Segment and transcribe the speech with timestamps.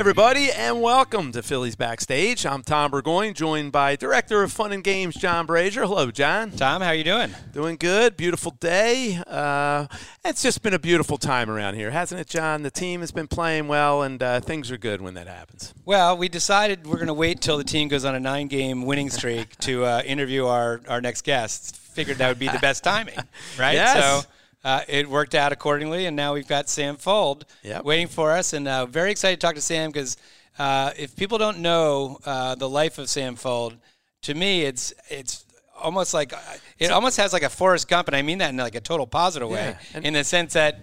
[0.00, 2.46] Everybody, and welcome to Phillies Backstage.
[2.46, 5.86] I'm Tom Burgoyne, joined by Director of Fun and Games, John Brazer.
[5.86, 6.52] Hello, John.
[6.52, 7.34] Tom, how are you doing?
[7.52, 8.16] Doing good.
[8.16, 9.22] Beautiful day.
[9.26, 9.88] Uh,
[10.24, 12.62] it's just been a beautiful time around here, hasn't it, John?
[12.62, 15.74] The team has been playing well, and uh, things are good when that happens.
[15.84, 19.10] Well, we decided we're going to wait till the team goes on a nine-game winning
[19.10, 21.76] streak to uh, interview our, our next guest.
[21.76, 23.18] Figured that would be the best timing,
[23.58, 23.74] right?
[23.74, 24.24] Yes.
[24.24, 24.30] So
[24.64, 27.84] uh, it worked out accordingly, and now we've got Sam Fuld Yep.
[27.84, 30.16] waiting for us, and uh, very excited to talk to Sam because
[30.58, 33.76] uh, if people don't know uh, the life of Sam Fuld,
[34.22, 35.44] to me, it's it's
[35.80, 36.34] almost like
[36.78, 39.06] it almost has like a Forrest Gump, and I mean that in like a total
[39.06, 40.80] positive way, Yeah, in the sense that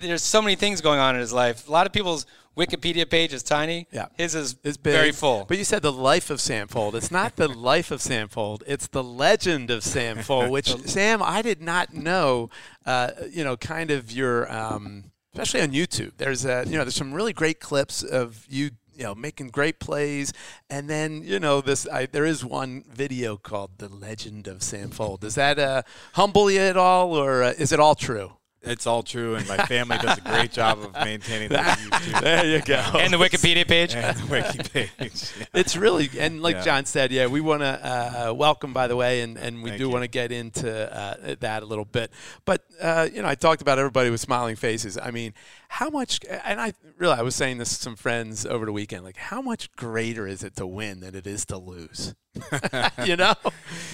[0.00, 1.68] there's so many things going on in his life.
[1.68, 3.86] A lot of people's Wikipedia page is tiny.
[3.92, 4.06] Yeah.
[4.16, 5.44] his is It's big, very full.
[5.46, 6.94] But you said the life of Sam Fuld.
[6.94, 8.62] It's not the life of Sam Fuld.
[8.66, 12.48] It's the legend of Sam Fuld, which, Sam, I did not know,
[12.86, 16.12] uh, you know, kind of your, um, especially on YouTube.
[16.16, 19.78] There's, a, you know, there's some really great clips of you, you know, making great
[19.78, 20.32] plays.
[20.70, 24.88] And then, you know, this, I, there is one video called The Legend of Sam
[24.88, 25.20] Fuld.
[25.20, 25.82] Does that uh,
[26.14, 28.32] humble you at all, or uh, is it all true?
[28.66, 32.44] It's all true, and my family does a great job of maintaining the YouTube There
[32.44, 32.74] you go.
[32.98, 33.94] and the Wikipedia page.
[33.94, 34.90] and the wiki page.
[35.38, 35.46] Yeah.
[35.54, 36.62] It's really and like Yeah.
[36.62, 39.78] John said, yeah, we want to uh, welcome by the way, and, and we Thank
[39.80, 42.10] do want to get into uh, that a little bit.
[42.44, 44.98] But uh, you know, I talked about everybody with smiling faces.
[45.00, 45.32] I mean,
[45.68, 46.20] how much?
[46.44, 49.04] And I really, I was saying this to some friends over the weekend.
[49.04, 52.14] Like, how much greater is it to win than it is to lose?
[53.04, 53.34] you know?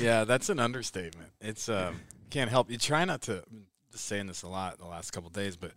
[0.01, 1.31] Yeah, that's an understatement.
[1.41, 2.70] It's um, can't help.
[2.70, 3.42] You try not to.
[3.95, 5.73] Saying this a lot the last couple days, but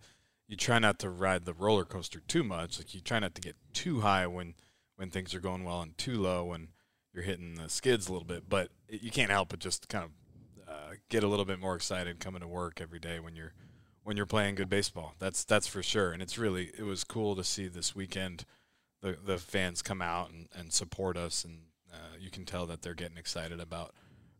[0.48, 2.78] you try not to ride the roller coaster too much.
[2.78, 4.54] Like you try not to get too high when
[4.96, 6.68] when things are going well, and too low when
[7.12, 8.48] you're hitting the skids a little bit.
[8.48, 10.10] But it, you can't help but just kind of
[10.68, 13.52] uh, get a little bit more excited coming to work every day when you're
[14.02, 15.14] when you're playing good baseball.
[15.18, 16.12] That's that's for sure.
[16.12, 18.44] And it's really it was cool to see this weekend
[19.02, 21.58] the the fans come out and, and support us, and
[21.92, 23.94] uh, you can tell that they're getting excited about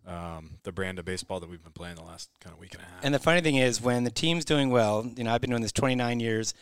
[0.07, 2.83] um, the brand of baseball that we've been playing the last kind of week and
[2.83, 3.05] a half.
[3.05, 5.63] And the funny thing is, when the team's doing well, you know, I've been doing
[5.63, 6.55] this 29 years.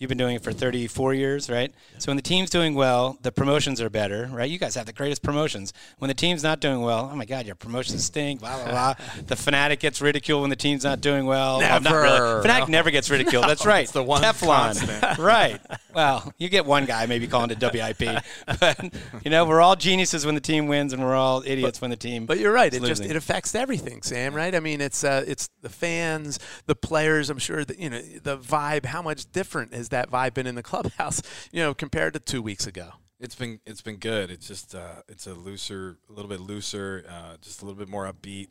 [0.00, 1.74] You've been doing it for 34 years, right?
[1.98, 4.48] So when the team's doing well, the promotions are better, right?
[4.48, 5.74] You guys have the greatest promotions.
[5.98, 8.94] When the team's not doing well, oh my God, your promotions stink, blah, blah, blah.
[9.26, 11.58] the Phanatic gets ridiculed when the team's not doing well.
[11.58, 12.18] Well, not really.
[12.18, 12.42] Never.
[12.42, 13.44] Phanatic never gets ridiculed.
[13.44, 13.82] That's right.
[13.82, 14.46] it's the one Teflon.
[14.46, 15.18] constant.
[15.18, 15.60] right.
[15.94, 18.22] Well, you get one guy maybe calling it WIP.
[18.58, 21.90] But, you know, we're all geniuses when the team wins, and we're all idiots when
[21.90, 22.72] the team But you're right.
[22.72, 24.32] is It just it affects everything, Sam.
[24.32, 24.54] Right?
[24.54, 27.28] I mean, it's uh, it's the fans, the players.
[27.28, 28.86] I'm sure that you know the vibe.
[28.86, 31.22] How much different has that vibe been in the clubhouse?
[31.52, 32.90] You know, compared to two weeks ago.
[33.18, 34.30] It's been it's been good.
[34.30, 37.88] It's just uh, it's a looser, a little bit looser, uh, just a little bit
[37.88, 38.48] more upbeat.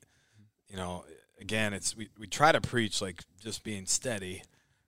[0.68, 1.06] You know,
[1.40, 4.44] again, it's we, we try to preach like just being steady,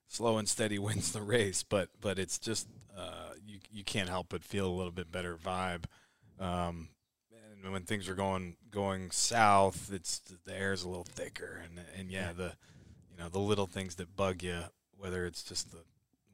[0.08, 4.26] slow and steady wins the race, but but it's just uh, you you can't help
[4.28, 5.84] but feel a little bit better vibe.
[6.38, 6.88] Um,
[7.62, 12.10] and when things are going going south, it's the air's a little thicker, and and
[12.10, 12.52] yeah, the
[13.10, 14.60] you know the little things that bug you,
[14.96, 15.84] whether it's just the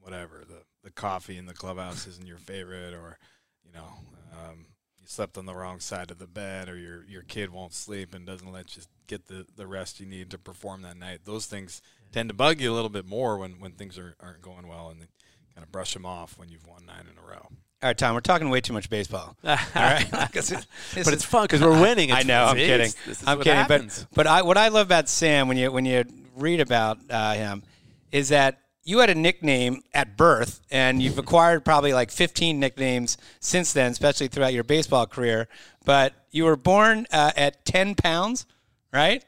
[0.09, 3.19] whatever the the coffee in the clubhouse isn't your favorite, or
[3.65, 3.89] you know
[4.33, 4.67] um,
[5.01, 8.15] you slept on the wrong side of the bed, or your your kid won't sleep
[8.15, 11.21] and doesn't let you get the the rest you need to perform that night.
[11.25, 11.83] Those things
[12.13, 14.89] tend to bug you a little bit more when when things are, aren't going well,
[14.89, 15.09] and then
[15.55, 17.49] kind of brush them off when you've won nine in a row.
[17.81, 19.37] All right, Tom, we're talking way too much baseball.
[19.45, 20.67] All right, it- this but
[21.09, 22.13] is- it's fun because we're winning.
[22.13, 22.47] I know.
[22.47, 22.93] I'm kidding.
[23.07, 23.59] This is I'm what kidding.
[23.59, 24.07] happens.
[24.11, 26.05] But but I, what I love about Sam when you when you
[26.37, 27.63] read about uh, him
[28.11, 33.19] is that you had a nickname at birth, and you've acquired probably like 15 nicknames
[33.39, 35.47] since then, especially throughout your baseball career.
[35.85, 38.47] But you were born uh, at 10 pounds,
[38.91, 39.23] right?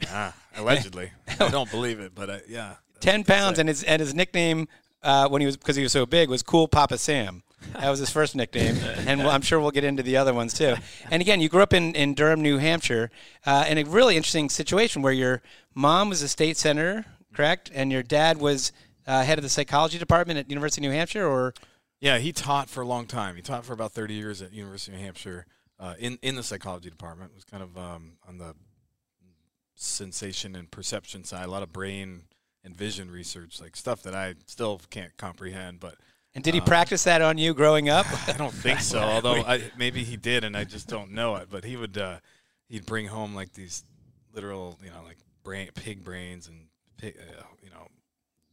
[0.00, 1.10] Yeah, allegedly.
[1.40, 2.76] I don't believe it, but I, yeah.
[3.00, 4.68] 10 pounds, and his and his nickname
[5.02, 7.42] uh, when he was because he was so big was Cool Papa Sam.
[7.80, 8.76] That was his first nickname,
[9.08, 10.76] and we'll- I'm sure we'll get into the other ones too.
[11.10, 13.10] And again, you grew up in, in Durham, New Hampshire,
[13.46, 15.42] uh, in a really interesting situation where your
[15.74, 17.04] mom was a state senator,
[17.34, 18.70] correct, and your dad was
[19.06, 21.54] uh, head of the psychology department at University of New Hampshire, or
[22.00, 23.36] Yeah, he taught for a long time.
[23.36, 25.46] He taught for about 30 years at University of New Hampshire
[25.78, 27.30] uh, in in the psychology department.
[27.32, 28.54] It was kind of um, on the
[29.74, 32.22] sensation and perception side, a lot of brain
[32.64, 35.80] and vision research, like stuff that I still can't comprehend.
[35.80, 35.96] But
[36.34, 38.06] and did he Uh, practice that on you growing up?
[38.28, 38.98] I don't think so.
[39.02, 41.48] Although I, maybe he did, and I just don't know it.
[41.50, 42.18] But he would uh,
[42.68, 43.84] he'd bring home like these
[44.32, 47.88] literal, you know, like brain pig brains and pig, uh, you know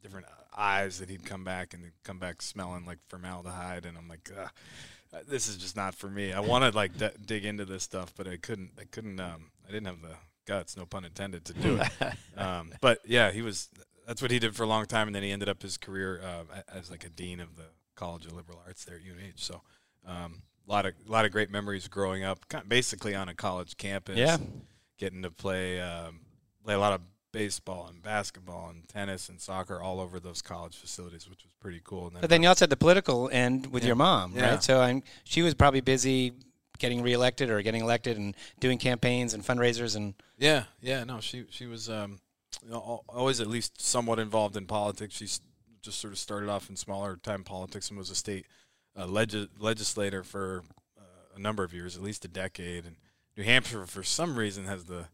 [0.01, 0.25] different
[0.59, 4.29] eyes that he'd come back and come back smelling like formaldehyde, and I'm like.
[4.37, 4.49] Ugh.
[5.27, 6.33] This is just not for me.
[6.33, 8.73] I want to like d- dig into this stuff, but I couldn't.
[8.79, 9.19] I couldn't.
[9.19, 10.15] Um, I didn't have the
[10.45, 12.13] guts, no pun intended, to do it.
[12.37, 13.69] um, but yeah, he was.
[14.07, 16.21] that's what he did for a long time, and then he ended up his career
[16.23, 17.65] uh, as like a dean of the
[17.95, 19.33] College of Liberal Arts there at UNH.
[19.37, 19.61] So,
[20.05, 23.77] um, a lot of a lot of great memories growing up, basically on a college
[23.77, 24.17] campus.
[24.17, 24.37] Yeah,
[24.97, 26.19] getting to play um,
[26.63, 30.75] play a lot of baseball and basketball and tennis and soccer all over those college
[30.75, 32.09] facilities, which was pretty cool.
[32.09, 33.87] Then but then you also had the political end with yeah.
[33.87, 34.51] your mom, yeah.
[34.51, 34.63] right?
[34.63, 36.33] So I'm, she was probably busy
[36.79, 41.03] getting reelected or getting elected and doing campaigns and fundraisers and yeah, yeah.
[41.03, 42.19] No, she she was um,
[42.63, 45.15] you know, always at least somewhat involved in politics.
[45.15, 45.27] She
[45.81, 48.45] just sort of started off in smaller time politics and was a state
[48.97, 50.63] uh, leg- legislator for
[50.97, 52.85] uh, a number of years, at least a decade.
[52.85, 52.95] And
[53.37, 55.07] New Hampshire, for some reason, has the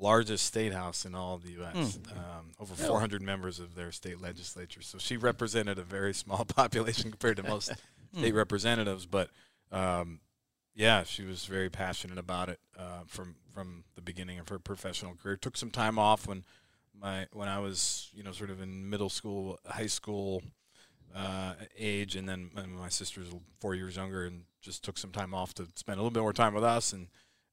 [0.00, 1.98] largest state house in all of the U.S.
[1.98, 2.12] Mm.
[2.12, 4.82] Um, over 400 members of their state legislature.
[4.82, 7.72] So she represented a very small population compared to most
[8.16, 9.06] state representatives.
[9.06, 9.30] But
[9.70, 10.20] um,
[10.74, 15.14] yeah, she was very passionate about it uh, from from the beginning of her professional
[15.14, 15.36] career.
[15.36, 16.44] Took some time off when
[16.98, 20.42] my when I was you know sort of in middle school, high school
[21.14, 23.28] uh, age, and then my sister's
[23.60, 26.32] four years younger, and just took some time off to spend a little bit more
[26.32, 27.08] time with us, and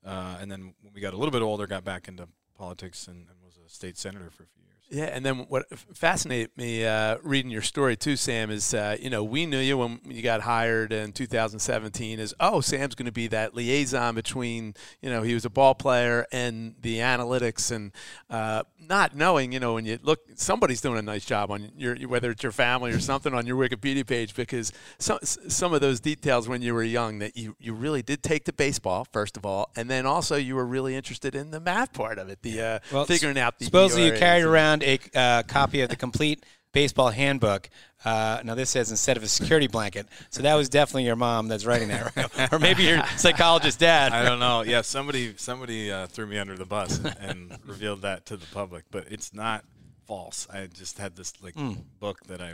[0.06, 3.28] uh, and then when we got a little bit older, got back into politics and,
[3.30, 4.77] and was a state senator for a few years.
[4.90, 9.10] Yeah, and then what fascinated me uh, reading your story too, Sam, is uh, you
[9.10, 13.12] know we knew you when you got hired in 2017 is oh Sam's going to
[13.12, 17.92] be that liaison between you know he was a ball player and the analytics and
[18.30, 21.96] uh, not knowing you know when you look somebody's doing a nice job on your
[22.08, 26.00] whether it's your family or something on your Wikipedia page because some some of those
[26.00, 29.46] details when you were young that you you really did take to baseball first of
[29.46, 32.62] all and then also you were really interested in the math part of it the
[32.62, 34.84] uh, well, figuring out the supposedly you carried around found
[35.16, 37.70] a uh, copy of the complete baseball handbook.
[38.06, 41.48] Uh, now this says instead of a security blanket, so that was definitely your mom
[41.48, 42.52] that's writing that, right?
[42.54, 44.12] or maybe your psychologist dad.
[44.12, 44.62] I don't know.
[44.62, 48.86] Yeah, somebody somebody uh, threw me under the bus and revealed that to the public,
[48.92, 49.66] but it's not
[50.06, 50.48] false.
[50.52, 51.78] I just had this like mm.
[52.00, 52.54] book that I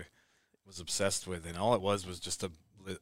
[0.66, 2.52] was obsessed with, and all it was was just a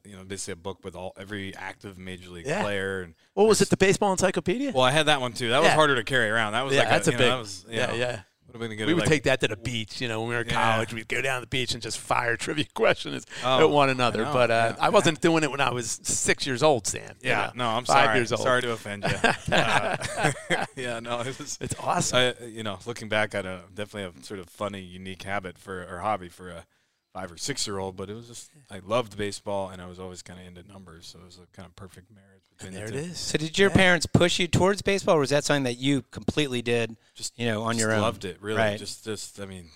[0.04, 2.62] you know basically a book with all every active major league yeah.
[2.62, 5.56] player and what was it the baseball encyclopedia well i had that one too that
[5.56, 5.64] yeah.
[5.64, 7.66] was harder to carry around that was yeah, like that's a, a big know, was,
[7.68, 8.20] yeah know, yeah
[8.58, 10.72] we would take that to the beach, you know, when we were in yeah.
[10.72, 10.92] college.
[10.92, 14.26] We'd go down to the beach and just fire trivia questions oh, at one another.
[14.26, 14.84] I but uh, yeah.
[14.84, 17.16] I wasn't doing it when I was six years old, Sam.
[17.22, 18.18] Yeah, you know, no, I'm five sorry.
[18.18, 18.42] years old.
[18.42, 19.54] Sorry to offend you.
[19.54, 20.32] uh,
[20.76, 21.58] yeah, no, it was.
[21.60, 22.34] It's awesome.
[22.40, 26.00] I, you know, looking back I definitely have sort of funny, unique habit for or
[26.00, 26.66] hobby for a
[27.12, 29.98] five or six year old, but it was just I loved baseball and I was
[29.98, 32.42] always kind of into numbers, so it was a kind of perfect marriage.
[32.60, 33.18] And there it is.
[33.18, 33.76] So did your yeah.
[33.76, 36.96] parents push you towards baseball, or was that something that you completely did?
[37.14, 38.00] Just you know on your own.
[38.00, 38.58] Loved it really.
[38.58, 38.78] Right.
[38.78, 39.68] Just just I mean,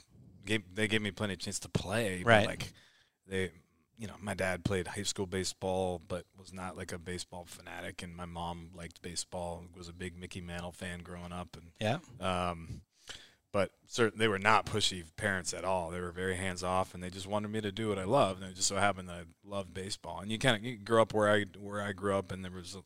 [0.44, 2.22] gave, they gave me plenty of chance to play.
[2.24, 2.46] Right.
[2.46, 2.72] Like
[3.28, 3.50] they.
[3.98, 8.02] You know, my dad played high school baseball, but was not like a baseball fanatic,
[8.02, 9.64] and my mom liked baseball.
[9.74, 12.82] Was a big Mickey Mantle fan growing up, and yeah, um,
[13.52, 15.90] but certain they were not pushy parents at all.
[15.90, 18.42] They were very hands off, and they just wanted me to do what I loved.
[18.42, 20.20] And it just so happened that I loved baseball.
[20.20, 22.52] And you kind of you grew up where I where I grew up, and there
[22.52, 22.82] was a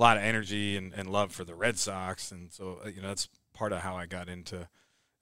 [0.00, 3.08] lot of energy and, and love for the Red Sox, and so uh, you know
[3.08, 4.68] that's part of how I got into.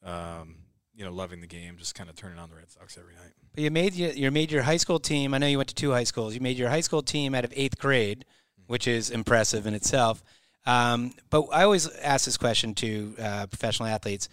[0.05, 0.56] Um,
[0.94, 3.32] you know, loving the game, just kind of turning on the Red Sox every night.
[3.55, 5.32] But you made your, you made your high school team.
[5.32, 6.35] I know you went to two high schools.
[6.35, 8.27] You made your high school team out of eighth grade,
[8.60, 8.70] mm-hmm.
[8.70, 10.22] which is impressive in itself.
[10.67, 14.29] Um, but I always ask this question to uh, professional athletes: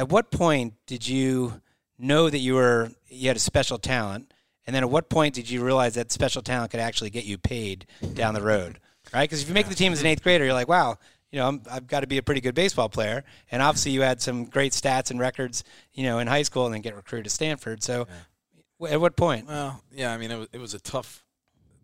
[0.00, 1.60] at what point did you
[1.98, 4.32] know that you were you had a special talent,
[4.66, 7.36] and then at what point did you realize that special talent could actually get you
[7.36, 8.80] paid down the road?
[9.12, 9.28] Right?
[9.28, 10.96] Because if you make the team as an eighth grader, you're like, wow,
[11.30, 13.24] you know, i have got to be a pretty good baseball player.
[13.50, 16.72] And obviously, you had some great stats and records, you know, in high school, and
[16.72, 17.82] then get recruited to Stanford.
[17.82, 18.06] So,
[18.80, 18.88] yeah.
[18.88, 19.48] at what point?
[19.48, 21.26] Well, yeah, I mean, it was it was a tough,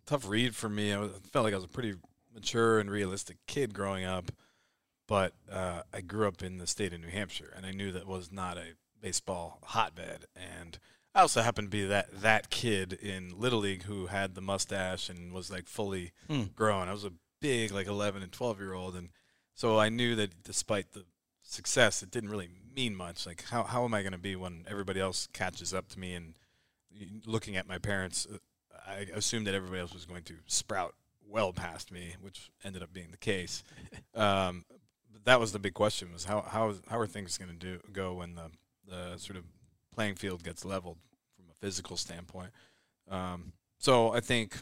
[0.06, 0.94] tough read for me.
[0.94, 1.96] I, was, I felt like I was a pretty
[2.34, 4.32] mature and realistic kid growing up
[5.06, 8.06] but uh, I grew up in the state of New Hampshire, and I knew that
[8.06, 10.24] was not a baseball hotbed.
[10.34, 10.78] And
[11.14, 15.08] I also happened to be that that kid in Little League who had the mustache
[15.08, 16.54] and was like fully mm.
[16.54, 16.88] grown.
[16.88, 19.10] I was a big like 11 and 12 year old, and
[19.54, 21.04] so I knew that despite the
[21.42, 23.26] success, it didn't really mean much.
[23.26, 26.14] Like how how am I going to be when everybody else catches up to me?
[26.14, 26.34] And
[27.24, 28.38] looking at my parents, uh,
[28.86, 30.94] I assumed that everybody else was going to sprout
[31.28, 33.62] well past me, which ended up being the case.
[34.14, 34.64] Um,
[35.26, 38.14] that was the big question: was how how how are things going to do go
[38.14, 38.50] when the
[38.88, 39.44] the sort of
[39.92, 40.98] playing field gets leveled
[41.36, 42.50] from a physical standpoint?
[43.10, 44.56] Um, so I think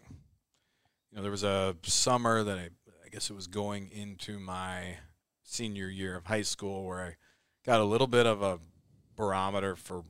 [1.11, 2.69] you know there was a summer that I
[3.05, 4.97] I guess it was going into my
[5.45, 7.17] senior year of high school where I
[7.65, 8.59] got a little bit of a
[9.17, 10.05] barometer for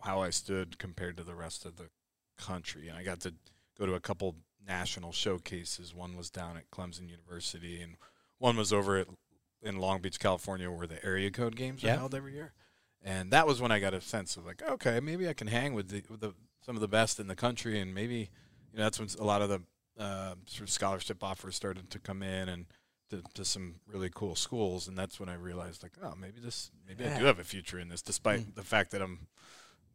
[0.00, 1.90] how I stood compared to the rest of the
[2.38, 3.34] country, and I got to
[3.78, 4.36] go to a couple
[4.66, 5.94] national showcases.
[5.94, 7.96] One was down at Clemson University, and
[8.38, 9.08] one was over at
[9.62, 12.52] in Long Beach, California, where the area code games are held every year.
[13.02, 15.74] and that was when I got a sense of like, okay, maybe I can hang
[15.74, 16.34] with the with the
[16.64, 18.30] some of the best in the country, and maybe
[18.72, 19.62] you know that's when a lot of the
[19.98, 22.66] uh, sort of scholarship offers started to come in and.
[23.10, 26.70] To, to some really cool schools, and that's when I realized, like, oh, maybe this,
[26.86, 28.54] maybe I do have a future in this, despite Mm.
[28.54, 29.28] the fact that I'm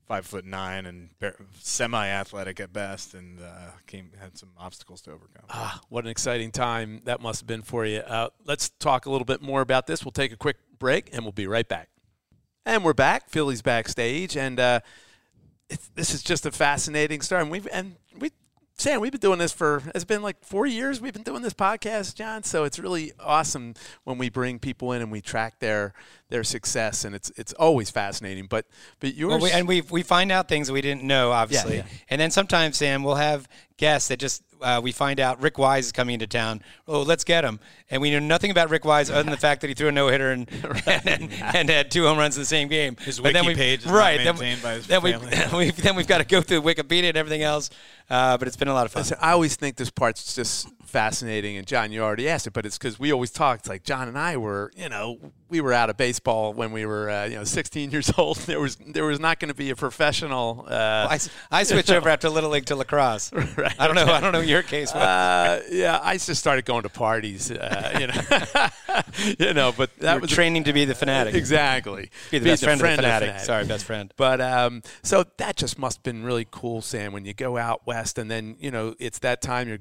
[0.07, 1.09] five foot nine and
[1.59, 5.45] semi athletic at best, and uh, came had some obstacles to overcome.
[5.49, 7.99] Ah, what an exciting time that must have been for you.
[7.99, 10.03] Uh, let's talk a little bit more about this.
[10.03, 11.89] We'll take a quick break and we'll be right back.
[12.65, 14.79] And we're back, Phillies backstage, and uh,
[15.95, 17.41] this is just a fascinating story.
[17.41, 18.31] And we've and we,
[18.77, 20.99] Sam, we've been doing this for it's been like four years.
[20.99, 22.43] We've been doing this podcast, John.
[22.43, 25.93] So it's really awesome when we bring people in and we track their
[26.29, 28.47] their success, and it's it's always fascinating.
[28.49, 28.65] But
[28.99, 31.77] but yours Well, we, and we we find out things we didn't know, obviously.
[31.77, 31.83] yeah.
[32.09, 33.47] And then sometimes, Sam, we'll have
[33.83, 36.61] guests that just uh, we find out Rick Wise is coming into town.
[36.87, 37.59] Oh, let's get him.
[37.89, 39.91] And we know nothing about Rick Wise other than the fact that he threw a
[39.91, 40.47] no hitter and,
[40.87, 42.95] and, and, and had two home runs in the same game.
[42.95, 44.17] His But then wiki we- page is not right?
[44.23, 45.35] then, maintained by his then we family.
[45.65, 47.71] we've, then we've got to go through Wikipedia and everything else.
[48.09, 49.01] Uh, but it's been a lot of fun.
[49.01, 52.65] Listen, I always think this part's just fascinating, and John, you already asked it, but
[52.65, 55.17] it's because we always talked like John and I were, you know,
[55.49, 58.37] we were out of baseball when we were, uh, you know, 16 years old.
[58.37, 60.65] There was there was not going to be a professional.
[60.67, 61.19] Uh, I,
[61.51, 63.31] I switched over after Little League to lacrosse.
[63.55, 64.05] Right, I don't know.
[64.11, 64.91] I don't know your case.
[64.93, 65.03] was.
[65.03, 68.67] uh, yeah, I just started going to parties, uh, you know,
[69.47, 71.35] you know, but that You're was training to be the Phanatic.
[71.35, 73.35] exactly Be the best friend, of the Phanatic.
[73.35, 73.39] Phanatic.
[73.41, 74.11] Sorry, best friend.
[74.17, 77.85] But um, so that just must have been really cool, Sam, when you go out
[77.85, 79.79] west and then, you know, it's that time you're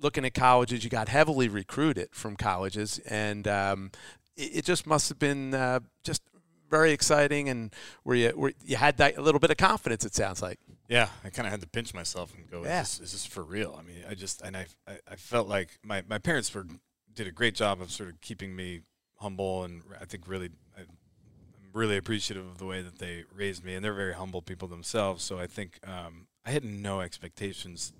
[0.00, 0.84] looking at colleges.
[0.84, 3.90] You got heavily recruited from colleges, and um,
[4.36, 6.22] it, it just must have been uh, just
[6.70, 10.14] very exciting and where you, where you had that a little bit of confidence, it
[10.14, 10.58] sounds like.
[10.88, 12.82] Yeah, I kind of had to pinch myself and go, Yeah.
[12.82, 13.76] is, this, is this for real?
[13.78, 16.66] I mean, I just, and I, I, I felt like my, my parents were,
[17.12, 18.82] did a great job of sort of keeping me
[19.16, 19.64] humble.
[19.64, 23.74] And I think really, I, I'm really appreciative of the way that they raised me.
[23.74, 25.24] And they're very humble people themselves.
[25.24, 27.92] So I think um, I had no expectations.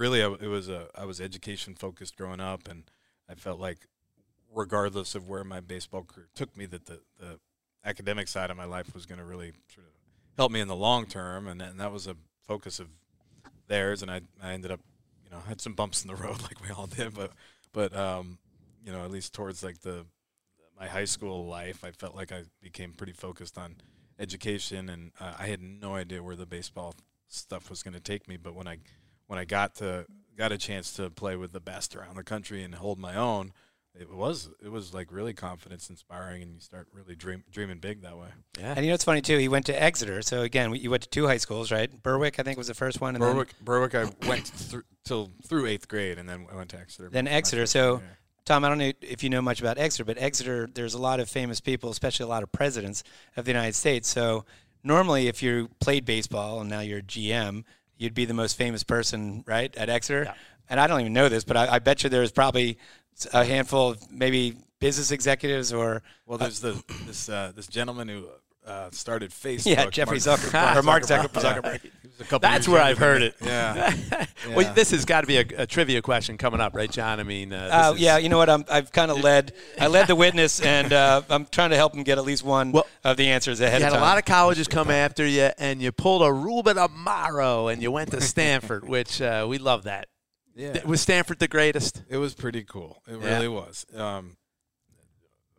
[0.00, 2.66] Really, I, it was a, I was education focused growing up.
[2.66, 2.84] And
[3.28, 3.86] I felt like,
[4.50, 7.38] regardless of where my baseball career took me, that the, the
[7.84, 9.92] academic side of my life was going to really sort of
[10.38, 12.16] help me in the long term, and, and that was a
[12.46, 12.88] focus of
[13.68, 14.00] theirs.
[14.00, 14.80] And I, I ended up,
[15.22, 17.32] you know, had some bumps in the road like we all did, but
[17.74, 18.38] but um,
[18.82, 20.06] you know, at least towards like the
[20.78, 23.76] my high school life, I felt like I became pretty focused on
[24.18, 26.94] education, and uh, I had no idea where the baseball
[27.28, 28.38] stuff was going to take me.
[28.38, 28.78] But when I
[29.30, 30.06] when I got to
[30.36, 33.52] got a chance to play with the best around the country and hold my own,
[33.94, 38.02] it was it was like really confidence inspiring, and you start really dream, dreaming big
[38.02, 38.26] that way.
[38.58, 38.74] Yeah.
[38.76, 39.38] And you know it's funny too?
[39.38, 40.20] He went to Exeter.
[40.22, 41.90] So again, you went to two high schools, right?
[42.02, 45.66] Berwick, I think, was the first one, and Berwick, Berwick, I went through till through
[45.66, 47.08] eighth grade, and then I went to Exeter.
[47.08, 47.66] then Exeter.
[47.66, 48.18] So, year.
[48.46, 51.20] Tom, I don't know if you know much about Exeter, but Exeter, there's a lot
[51.20, 53.04] of famous people, especially a lot of presidents
[53.36, 54.08] of the United States.
[54.08, 54.44] So
[54.82, 57.62] normally, if you played baseball and now you're a GM,
[58.00, 60.24] you'd be the most famous person, right, at Exeter.
[60.24, 60.34] Yeah.
[60.68, 62.78] And I don't even know this, but I, I bet you there's probably
[63.32, 68.26] a handful of maybe business executives or well, there's the this uh, this gentleman who
[68.66, 69.66] uh, started Facebook.
[69.66, 71.62] yeah, Jeffrey Mark Zuckerberg or Mark Zuckerberg.
[71.62, 71.90] Zuckerberg.
[72.20, 73.34] He was a couple That's years where I've heard it.
[73.42, 73.94] Yeah.
[74.54, 77.18] Well, this has got to be a, a trivia question coming up, right, John?
[77.20, 78.48] I mean, uh, this Uh, is- yeah, you know what?
[78.50, 79.52] I'm, I've kind of led.
[79.78, 82.72] I led the witness, and uh, I'm trying to help him get at least one
[82.72, 83.80] Well, of the answers ahead of time.
[83.80, 84.02] You of had time.
[84.02, 87.90] a lot of colleges come after you, and you pulled a Ruben Amaro, and you
[87.90, 90.08] went to Stanford, which uh, we love that.
[90.54, 90.72] yeah.
[90.72, 92.02] Th- Was Stanford the greatest?
[92.08, 93.02] It was pretty cool.
[93.06, 93.34] It Yeah.
[93.34, 93.86] really was.
[93.96, 94.36] Um,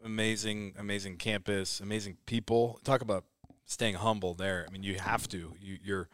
[0.04, 2.80] amazing, amazing campus, amazing people.
[2.84, 3.26] Talk about
[3.66, 4.66] staying humble there.
[4.68, 5.54] I mean, you have to.
[5.60, 6.10] You, you're.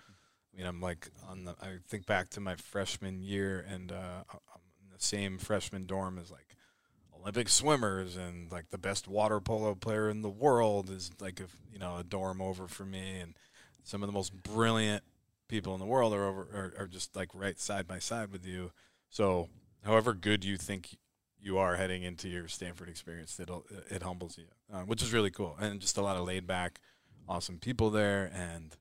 [0.58, 1.52] I mean, I'm like on the.
[1.62, 6.18] I think back to my freshman year, and uh, I'm in the same freshman dorm
[6.18, 6.56] as like
[7.20, 11.46] Olympic swimmers, and like the best water polo player in the world is like a
[11.72, 13.36] you know a dorm over for me, and
[13.84, 15.04] some of the most brilliant
[15.48, 18.46] people in the world are over are, are just like right side by side with
[18.46, 18.72] you.
[19.12, 19.50] So,
[19.86, 20.98] however good you think
[21.40, 23.50] you are heading into your Stanford experience, it
[23.92, 26.80] it humbles you, uh, which is really cool, and just a lot of laid back,
[27.30, 28.76] awesome people there, and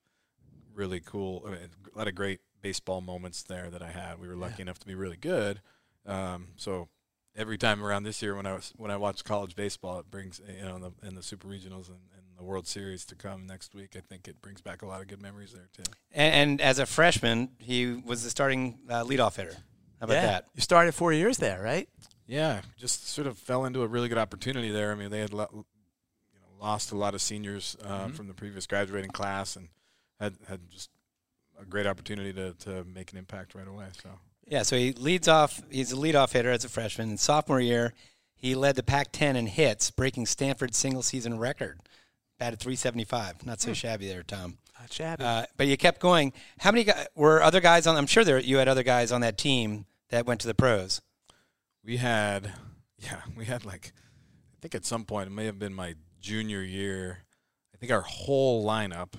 [0.77, 1.43] really cool.
[1.47, 1.59] I mean,
[1.95, 4.21] a lot of great baseball moments there that I had.
[4.21, 5.61] We were lucky enough to be really good.
[6.05, 6.89] Um, so
[7.37, 10.41] every time around this year when I was when I watch college baseball, it brings
[10.47, 13.47] you know in the, in the super regionals and, and the World Series to come
[13.47, 13.95] next week.
[13.97, 15.91] I think it brings back a lot of good memories there too.
[16.13, 19.57] And, and as a freshman, he was the starting uh, leadoff hitter.
[20.01, 20.27] How about yeah.
[20.27, 20.45] that?
[20.55, 21.89] You started four years there, right?
[22.27, 24.93] Yeah, just sort of fell into a really good opportunity there.
[24.93, 28.15] I mean, they had lo- you know lost a lot of seniors uh, Mhm.
[28.15, 29.69] from the previous graduating class, and
[30.21, 30.91] had had just
[31.61, 33.87] a great opportunity to to make an impact right away.
[34.03, 34.11] So
[34.47, 35.63] Yeah, so he leads off.
[35.71, 37.11] He's a leadoff hitter as a freshman.
[37.11, 37.95] In sophomore year,
[38.35, 41.81] he led the Pac-10 in hits, breaking Stanford's single-season record.
[42.39, 43.47] batted 375.
[43.47, 43.69] Not Hmm.
[43.69, 44.59] so shabby there, Tom.
[44.79, 45.25] Not shabby.
[45.25, 46.35] Uh, but you kept going.
[46.59, 47.97] How many guys were other guys on?
[47.97, 51.01] I'm sure there you had other guys on that team that went to the pros.
[51.83, 52.53] We had,
[52.99, 53.93] yeah, we had like,
[54.53, 57.25] I think at some point it may have been my junior year.
[57.75, 59.15] I think our whole lineup,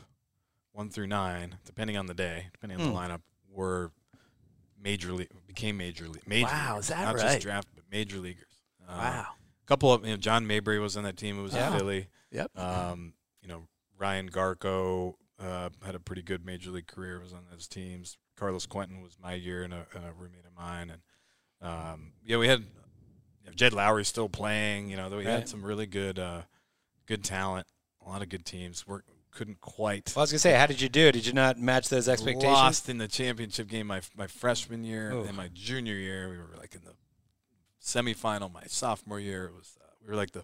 [0.78, 2.94] one through nine, depending on the day, depending on Hmm.
[2.94, 3.92] the lineup, were
[4.80, 6.28] major league became major league.
[6.28, 7.22] Major Wow, leaguers, is that not right?
[7.24, 8.62] just draft, but major leaguers.
[8.88, 9.28] Uh, wow.
[9.64, 11.40] A couple of you know, John Mayberry was on that team.
[11.40, 11.72] It was Yeah.
[11.74, 12.08] in Philly.
[12.32, 12.58] Yep.
[12.58, 13.68] Um, you know,
[13.98, 17.20] Ryan Garko uh, had a pretty good major league career.
[17.20, 18.18] Was on those teams.
[18.36, 20.92] Carlos Quentin was my year and a, and a roommate of mine.
[20.92, 21.02] And
[21.62, 24.90] um, yeah, we had you know, Jed Lowrie still playing.
[24.90, 25.26] You know, we Right.
[25.28, 26.44] had some really good, uh,
[27.08, 27.68] good talent.
[28.06, 28.86] A lot of good teams.
[28.88, 29.00] We
[29.38, 30.14] couldn't quite.
[30.16, 31.12] Well, I was gonna say, how did you do?
[31.12, 32.52] Did you not match those expectations?
[32.52, 35.24] Lost in the championship game my my freshman year Ooh.
[35.24, 36.28] and my junior year.
[36.28, 36.94] We were like in the
[37.82, 39.46] semifinal my sophomore year.
[39.46, 40.44] It was uh, we were like the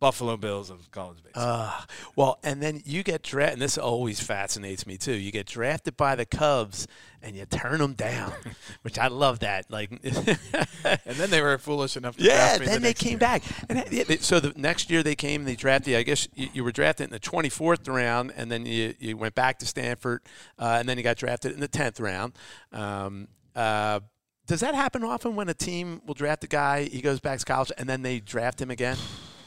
[0.00, 1.42] Buffalo Bills of college baseball.
[1.44, 1.80] Uh,
[2.14, 5.14] well, and then you get drafted, and this always fascinates me too.
[5.14, 6.86] You get drafted by the Cubs,
[7.22, 8.32] and you turn them down,
[8.82, 9.70] which I love that.
[9.70, 13.10] Like, and then they were foolish enough to yeah, draft me the then they came
[13.12, 13.18] year.
[13.18, 15.92] back, and they- so the next year they came, and they drafted.
[15.92, 15.98] you.
[15.98, 19.34] I guess you, you were drafted in the 24th round, and then you you went
[19.34, 20.22] back to Stanford,
[20.58, 22.34] uh, and then you got drafted in the 10th round.
[22.72, 24.00] Um, uh,
[24.46, 27.44] does that happen often when a team will draft a guy, he goes back to
[27.44, 28.96] college, and then they draft him again?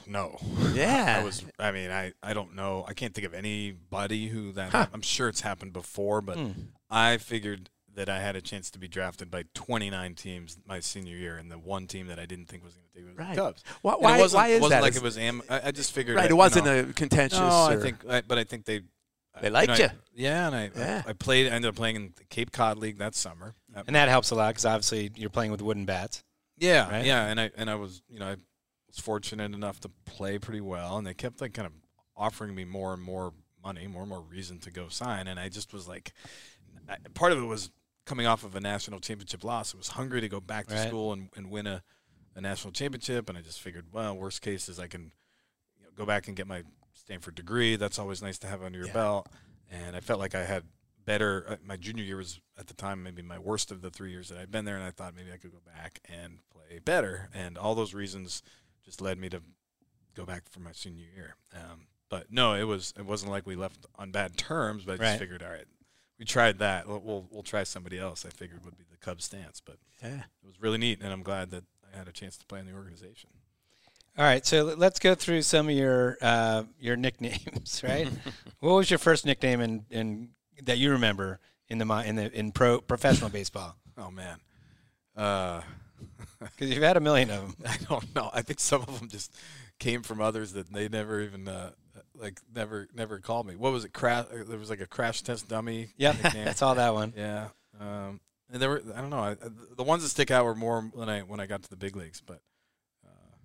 [0.07, 0.37] No.
[0.73, 1.17] Yeah.
[1.21, 1.43] I was.
[1.59, 2.85] I mean, I, I don't know.
[2.87, 4.71] I can't think of anybody who that.
[4.71, 6.51] hap- I'm sure it's happened before, but Hmm.
[6.89, 11.15] I figured that I had a chance to be drafted by 29 teams my senior
[11.17, 13.17] year, and the one team that I didn't think was going to take me was
[13.19, 13.35] Right.
[13.35, 13.63] the Cubs.
[13.81, 14.81] Why- why- it wasn't, why is it wasn't that?
[14.81, 15.17] like Is- it was.
[15.17, 16.15] Am, I, I just figured.
[16.15, 17.39] Right, I- it wasn't know, a contentious.
[17.39, 18.81] No, I think, I, but I think they.
[19.39, 19.85] They you liked know, you.
[19.85, 21.03] I- Yeah, and I, Yeah.
[21.05, 21.47] I I played.
[21.47, 23.55] I ended up playing in the Cape Cod League that summer.
[23.87, 26.23] And that helps a lot because obviously you're playing with wooden bats.
[26.57, 27.05] Yeah, right?
[27.05, 28.35] yeah, and I and I was you know I
[28.95, 31.73] was fortunate enough to play pretty well, and they kept like kind of
[32.15, 35.49] offering me more and more money, more and more reason to go sign, and I
[35.49, 36.13] just was like,
[36.89, 37.71] I, part of it was
[38.05, 39.73] coming off of a national championship loss.
[39.73, 40.87] I was hungry to go back to Right.
[40.87, 41.83] school and, and win a,
[42.35, 45.11] a national championship, and I just figured, well, worst case is I can
[45.77, 47.75] you know, go back and get my Stanford degree.
[47.75, 48.93] That's always nice to have under your Yeah.
[48.93, 49.27] belt,
[49.69, 50.63] and I felt like I had
[51.05, 51.45] better.
[51.47, 54.29] Uh, my junior year was at the time maybe my worst of the three years
[54.29, 57.29] that I'd been there, and I thought maybe I could go back and play better.
[57.33, 58.41] And all those reasons
[58.85, 59.41] just led me to
[60.15, 61.35] go back for my senior year.
[61.55, 64.83] Um, but no, it was it wasn't like we left on bad terms.
[64.85, 65.19] But I just Right.
[65.19, 65.65] figured, all right,
[66.19, 66.87] we tried that.
[66.87, 68.25] We'll, we'll we'll try somebody else.
[68.25, 70.23] I figured would be the Cubs stance, but Yeah.
[70.43, 71.63] it was really neat, and I'm glad that
[71.93, 73.29] I had a chance to play in the organization.
[74.17, 77.81] All right, so let's go through some of your uh, your nicknames.
[77.83, 78.09] Right,
[78.59, 80.29] what was your first nickname in, in
[80.63, 81.39] that you remember
[81.69, 83.77] in the in the in pro professional baseball?
[83.97, 84.39] Oh man.
[85.15, 85.61] Uh,
[86.39, 87.55] Because you've had a million of them.
[87.67, 88.29] I don't know.
[88.33, 89.31] I think some of them just
[89.79, 91.69] came from others that they never even uh,
[92.15, 93.55] like never never called me.
[93.55, 93.93] What was it?
[93.93, 94.25] Crash.
[94.31, 95.89] There was like a crash test dummy.
[95.97, 97.13] Yeah, I saw that one.
[97.15, 97.49] Yeah.
[97.79, 98.19] Um,
[98.51, 99.19] and there were I don't know.
[99.19, 99.35] I,
[99.77, 101.95] the ones that stick out were more when I when I got to the big
[101.95, 102.21] leagues.
[102.21, 102.41] But
[103.05, 103.35] uh,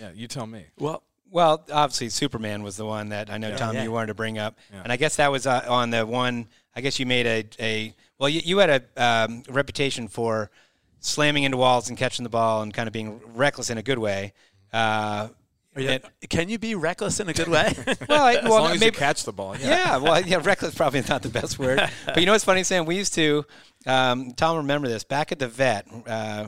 [0.00, 0.64] yeah, you tell me.
[0.78, 3.56] Well, Well, obviously Superman was the one that I know Yeah.
[3.56, 3.84] Tom Yeah.
[3.84, 4.82] you wanted to bring up, Yeah.
[4.82, 6.48] and I guess that was uh, on the one.
[6.74, 10.50] I guess you made a, a well, you, you had a um, reputation for
[11.04, 13.98] slamming into walls and catching the ball and kind of being reckless in a good
[13.98, 14.32] way.
[14.72, 15.28] Uh,
[15.76, 17.74] are you- can you be reckless in a good way?
[18.08, 19.56] well, I, As well, long as maybe, you catch the ball.
[19.56, 19.68] Yeah.
[19.68, 21.78] yeah, well, yeah, reckless probably not the best word.
[22.06, 22.86] But you know what's funny, Sam?
[22.86, 23.44] We used to,
[23.86, 26.46] um, Tom, remember this back at the vet, uh,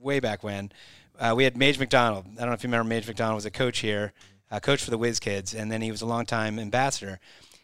[0.00, 0.72] way back when.
[1.18, 2.24] Uh, we had Maje McDonnell.
[2.36, 4.12] I don't know if you remember Maje McDonnell was a coach here,
[4.50, 7.20] a coach for the Whiz Kids, and then he was a longtime ambassador.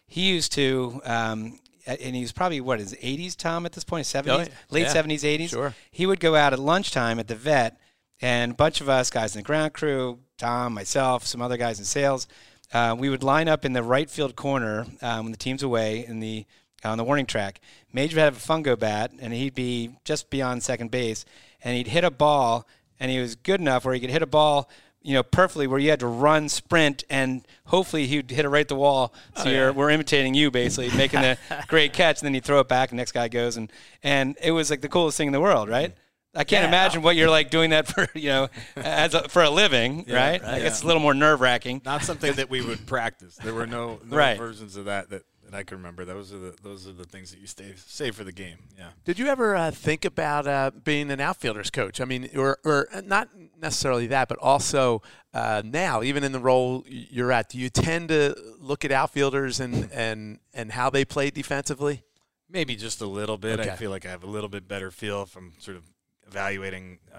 [0.07, 4.05] He used to, um, and he was probably what his 80s, Tom, at this point,
[4.05, 4.47] 70s, Oh, yeah.
[4.69, 4.93] late Yeah.
[4.93, 5.49] 70s, 80s.
[5.49, 5.73] Sure.
[5.91, 7.77] He would go out at lunchtime at the vet,
[8.21, 11.79] and a bunch of us guys in the ground crew, Tom, myself, some other guys
[11.79, 12.27] in sales,
[12.73, 16.05] uh, we would line up in the right field corner um, when the team's away
[16.05, 16.45] in the
[16.83, 17.61] on the warning track.
[17.93, 21.25] Major would have a fungo bat, and he'd be just beyond second base,
[21.63, 22.67] and he'd hit a ball,
[22.99, 24.69] and he was good enough where he could hit a ball,
[25.05, 28.61] you know, perfectly where you had to run, sprint, and hopefully he'd hit it right
[28.61, 29.13] at the wall.
[29.37, 31.37] So oh, you're, we're imitating you basically, making the
[31.67, 34.51] great catch, and then you throw it back, and next guy goes, and and it
[34.51, 35.93] was like the coolest thing in the world, right?
[36.37, 36.67] I can't Yeah.
[36.67, 40.43] imagine what you're like doing that for, you know, as a, for a living, right?
[40.43, 41.81] I guess it's a little more nerve wracking.
[41.85, 43.35] Not something that we would practice.
[43.35, 44.37] There were no, no Right.
[44.37, 46.05] versions of that, that that I can remember.
[46.05, 48.57] Those are the those are the things that you stay save for the game.
[48.77, 48.89] Yeah.
[49.03, 52.01] Did you ever uh, think about uh, being an outfielders coach?
[52.01, 53.29] I mean, or, or uh, not
[53.59, 55.01] necessarily that, but also
[55.33, 59.59] uh, now, even in the role you're at, do you tend to look at outfielders
[59.59, 62.03] and, and, and how they play defensively?
[62.49, 63.59] Maybe just a little bit.
[63.59, 63.69] Okay.
[63.71, 65.83] I feel like I have a little bit better feel I'm sort of
[66.27, 67.17] evaluating uh,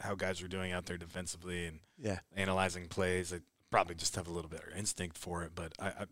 [0.00, 2.18] how guys are doing out there defensively and Yeah.
[2.36, 3.32] analyzing plays.
[3.32, 5.52] I probably just have a little bit of instinct for it.
[5.54, 6.04] But I, I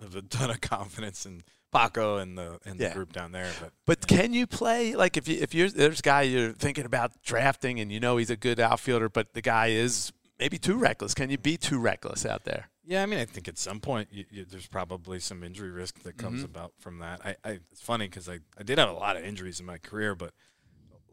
[0.00, 2.88] have a ton of confidence in Paco and the and Yeah.
[2.88, 3.50] the group down there.
[3.60, 6.84] But But can you play like if you if you're there's a guy you're thinking
[6.86, 10.76] about drafting and you know he's a good outfielder, but the guy is maybe too
[10.76, 11.14] reckless.
[11.14, 12.70] Can you be too reckless out there?
[12.86, 16.00] Yeah, I mean, I think at some point you, you, there's probably some injury risk
[16.02, 16.46] that comes Mhm.
[16.46, 17.20] about from that.
[17.24, 19.78] I, I it's funny because I, I did have a lot of injuries in my
[19.78, 20.34] career, but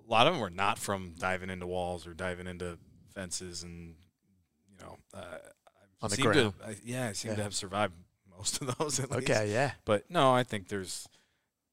[0.05, 2.77] a lot of them were not from diving into walls or diving into
[3.15, 3.95] fences, and
[4.69, 6.53] you know, uh, I On the seem ground.
[6.59, 7.37] To, I, yeah, I seem Yeah.
[7.37, 7.93] to have survived
[8.41, 8.99] most of those.
[8.99, 9.29] At least.
[9.29, 9.71] Okay, yeah.
[9.85, 11.07] but no, I think there's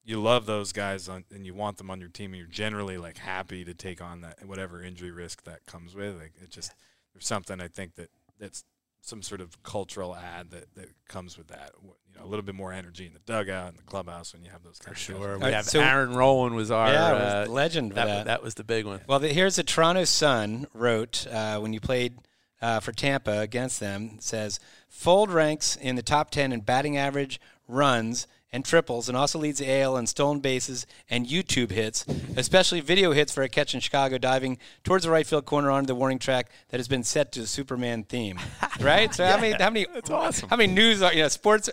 [0.04, 2.98] you love those guys on, and you want them on your team, and you're generally
[2.98, 6.18] like happy to take on that whatever injury risk that comes with.
[6.18, 6.72] Like it just
[7.14, 8.64] there's something I think that that's
[9.00, 11.70] some sort of cultural ad that, that comes with that.
[11.82, 14.50] You know, a little bit more energy in the dugout and the clubhouse when you
[14.50, 15.34] have those For kinds sure.
[15.34, 18.06] of We right, have so- Aaron Rowand was our yeah, it uh, legend for that,
[18.06, 18.26] that.
[18.26, 19.00] that was the big one.
[19.06, 22.14] Well, the, here's a Toronto Sun wrote uh, when you played
[22.60, 24.16] uh, for Tampa against them.
[24.20, 24.58] Says
[24.90, 29.58] Fuld ranks in the top ten in batting average, runs, and triples, and also leads
[29.58, 33.80] the AL in stolen bases and YouTube hits, especially video hits for a catch in
[33.80, 37.30] Chicago, diving towards the right field corner onto the warning track that has been set
[37.32, 38.38] to the Superman theme.
[38.80, 39.12] Right?
[39.12, 40.48] So how many how many That's awesome.
[40.48, 41.68] how many news are, you know sports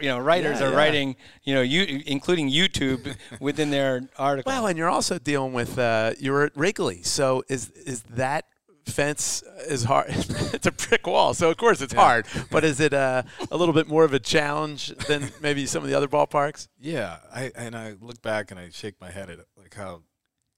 [0.00, 0.76] you know writers Yeah, are yeah.
[0.76, 4.50] writing you know you including YouTube within their article.
[4.52, 8.44] Well, and you're also dealing with uh, you're at Wrigley, so is is that
[8.88, 10.06] fence is hard?
[10.08, 12.26] it's a brick wall, so of course it's hard.
[12.50, 15.88] But is it uh, a little bit more of a challenge than maybe some of
[15.88, 16.68] the other ballparks?
[16.80, 20.02] Yeah, I and I look back and I shake my head at like how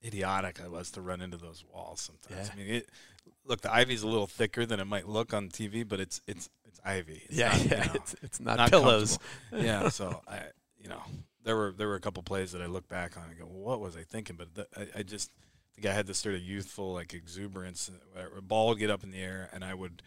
[0.04, 2.48] idiotic I was to run into those walls sometimes.
[2.48, 2.52] Yeah.
[2.52, 2.88] I mean, it,
[3.44, 6.48] look, the ivy's a little thicker than it might look on TV, but it's it's
[6.64, 7.22] it's ivy.
[7.26, 7.84] It's yeah, not, you yeah.
[7.84, 9.18] know, It's it's not, not pillows.
[9.52, 10.42] yeah, so I,
[10.78, 11.02] you know,
[11.44, 13.62] there were there were a couple plays that I look back on and go, well,
[13.62, 14.36] what was I thinking?
[14.36, 15.30] But the, I, I just
[15.80, 17.90] think I had this sort of youthful like exuberance.
[18.12, 20.02] Where a ball would get up in the air, and I would,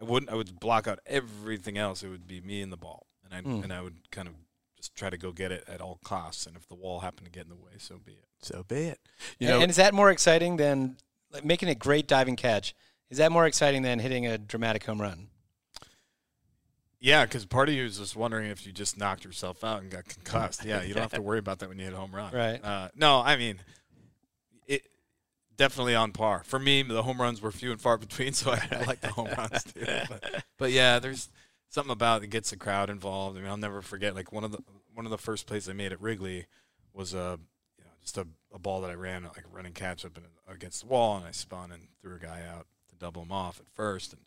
[0.00, 2.02] I wouldn't, I would block out everything else.
[2.02, 3.62] It would be me and the ball, and I Hmm.
[3.62, 4.34] and I would kind of
[4.76, 6.46] just try to go get it at all costs.
[6.46, 8.24] And if the wall happened to get in the way, so be it.
[8.42, 9.00] So be it.
[9.38, 10.96] You and, know, and is that more exciting than
[11.32, 12.74] like, making a great diving catch?
[13.10, 15.28] Is that more exciting than hitting a dramatic home run?
[16.98, 19.90] Yeah, because part of you is just wondering if you just knocked yourself out and
[19.90, 20.64] got concussed.
[20.64, 22.32] Yeah, you don't have to worry about that when you hit a home run.
[22.32, 22.64] Right.
[22.64, 23.64] Uh, no, I mean, it
[25.62, 26.42] definitely on par.
[26.44, 29.28] For me, the home runs were few and far between, so I, like the home
[29.36, 29.86] runs too.
[29.86, 31.28] But, but yeah, there's
[31.68, 33.38] something about it gets the crowd involved.
[33.38, 34.58] I mean, I'll never forget like one of the
[34.92, 36.46] one of the first plays I made at Wrigley
[36.92, 37.38] was a
[37.78, 40.80] you know just a, a ball that I ran like running catch up in, against
[40.80, 43.68] the wall, and I spun and threw a guy out to double him off at
[43.72, 44.22] first, and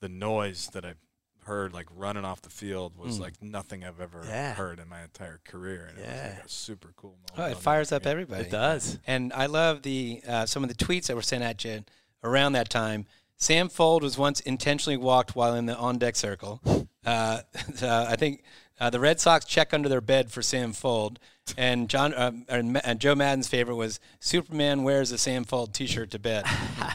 [0.00, 0.94] the noise that I
[1.44, 3.22] heard like running off the field was Mm.
[3.22, 4.54] like nothing I've ever Yeah.
[4.54, 7.32] heard in my entire career, and it was like a super cool moment.
[7.36, 8.12] Oh, it fires up game.
[8.12, 8.44] everybody.
[8.44, 8.98] it does.
[9.06, 11.84] And I love the uh, some of the tweets that were sent at you
[12.22, 13.06] around that time.
[13.36, 16.60] Sam Fuld was once intentionally walked while in the on deck circle.
[17.02, 17.40] Uh,
[17.82, 18.42] uh, I think
[18.78, 21.16] uh, the Red Sox check under their bed for Sam Fuld,
[21.56, 26.10] and John uh, and, and Joe Maddon's favorite was Superman wears a Sam Fuld T-shirt
[26.10, 26.44] to bed.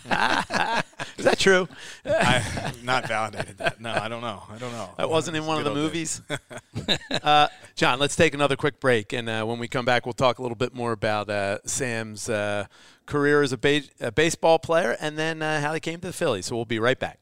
[1.18, 1.68] Is that true?
[2.06, 3.80] I not validated that.
[3.80, 4.44] No, I don't know.
[4.50, 4.90] I don't know.
[4.98, 6.22] That wasn't in one of the movies.
[7.24, 10.40] uh, John, let's take another quick break, and uh, when we come back, we'll talk
[10.40, 12.66] a little bit more about uh, Sam's uh,
[13.06, 16.14] career as a, ba- a baseball player, and then uh, how he came to the
[16.14, 16.48] Phillies.
[16.48, 17.20] So we'll be right back.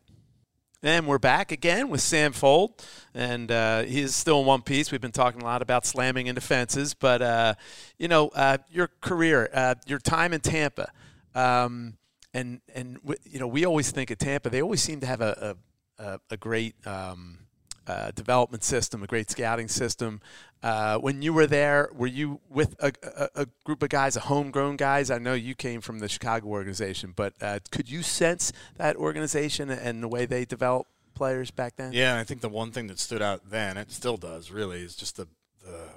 [0.86, 2.72] And we're back again with Sam Fuld,
[3.14, 4.92] and uh, he is still in one piece.
[4.92, 7.54] We've been talking a lot about slamming into fences, but uh,
[7.98, 10.92] you know uh, your career, uh, your time in Tampa,
[11.36, 11.94] um,
[12.34, 14.50] and and you know we always think of Tampa.
[14.50, 15.58] They always seem to have a
[16.00, 17.40] a, a, great um,
[17.88, 20.22] uh, development system, a great scouting system.
[20.62, 24.22] Uh, when you were there, were you with a, a, a group of guys, a
[24.22, 25.12] homegrown guys?
[25.12, 29.70] I know you came from the Chicago organization, but uh, could you sense that organization
[29.70, 31.94] and the way they develop players back then?
[31.94, 34.96] Yeah, I think the one thing that stood out then, it still does, really, is
[34.96, 35.28] just the
[35.64, 35.88] the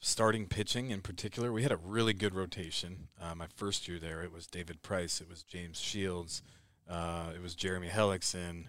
[0.00, 1.52] starting pitching in particular.
[1.52, 3.08] We had a really good rotation.
[3.20, 6.42] Uh, my first year there, it was David Price, it was James Shields,
[6.88, 8.66] uh, it was Jeremy Hellickson,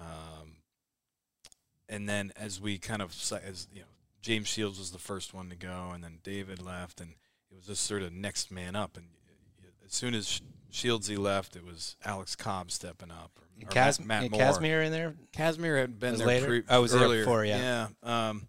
[0.00, 0.56] um,
[1.88, 3.10] and then as we kind of
[3.44, 3.86] as you know,
[4.22, 7.10] James Shields was the first one to go, and then David left, and
[7.50, 8.96] it was just sort of next man up.
[8.96, 9.06] And
[9.84, 10.40] as soon as Sh-
[10.72, 13.32] Shieldsy left, it was Alex Cobb stepping up.
[13.36, 14.40] Or, or Cas- Matt, Matt Moore.
[14.40, 15.14] Kazmir in there.
[15.36, 16.46] Kazmir had been Was there later?
[16.46, 17.20] pre- Oh, was there earlier.
[17.24, 17.88] before, yeah.
[18.02, 18.28] Yeah.
[18.30, 18.48] Um,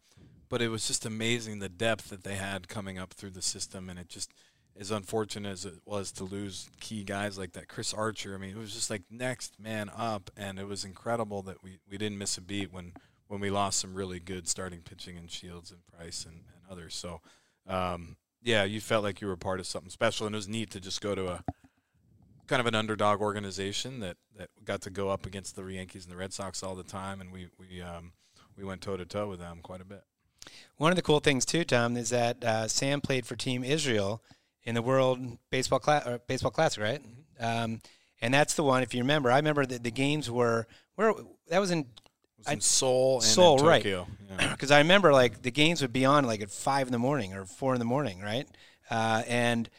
[0.53, 3.89] but it was just amazing the depth that they had coming up through the system,
[3.89, 4.31] and it just
[4.79, 8.35] as unfortunate as it was to lose key guys like that, Chris Archer.
[8.35, 11.79] I mean, it was just like next man up, and it was incredible that we,
[11.89, 12.93] we didn't miss a beat when
[13.29, 16.93] when we lost some really good starting pitching in Shields and Price and, and others.
[16.93, 17.21] So,
[17.65, 20.69] um, yeah, you felt like you were part of something special, and it was neat
[20.69, 21.43] to just go to a
[22.45, 26.13] kind of an underdog organization that, that got to go up against the Yankees and
[26.13, 28.11] the Red Sox all the time, and we we um,
[28.55, 30.03] we went toe to toe with them quite a bit.
[30.77, 34.21] One of the cool things too, Tom, is that uh, Sam played for Team Israel
[34.63, 37.01] in the World Baseball Cla- or Baseball Classic, right?
[37.39, 37.81] Um,
[38.21, 38.83] and that's the one.
[38.83, 41.13] If you remember, I remember that the games were where
[41.49, 41.85] that was in
[42.49, 43.81] in Seoul and Seoul, in right.
[43.83, 44.07] Tokyo.
[44.39, 44.51] Yeah.
[44.51, 47.33] because I remember like the games would be on like at five in the morning
[47.33, 48.47] or four in the morning, right?
[48.89, 49.69] Uh, and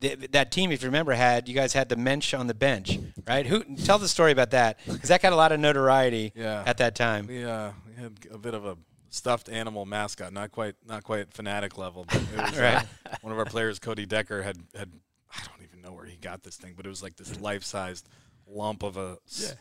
[0.00, 2.98] th- that team, if you remember, had you guys had the mensch on the bench,
[3.26, 3.46] right?
[3.46, 6.62] Who tell the story about that because that got a lot of notoriety Yeah.
[6.66, 7.26] at that time.
[7.26, 8.76] We uh, we had a bit of a
[9.14, 12.76] stuffed animal mascot, not quite not quite Phanatic level, but it was Right.
[13.06, 14.90] uh, one of our players, Cody Decker, had had
[15.32, 18.08] I don't even know where he got this thing, but it was like this life-sized
[18.46, 19.54] lump of a s-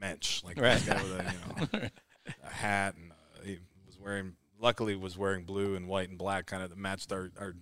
[0.00, 0.78] mensch, like Right.
[0.78, 1.88] this guy with a you know
[2.44, 6.46] a hat, and uh, he was wearing luckily was wearing blue and white and black,
[6.46, 7.54] kind of that matched our our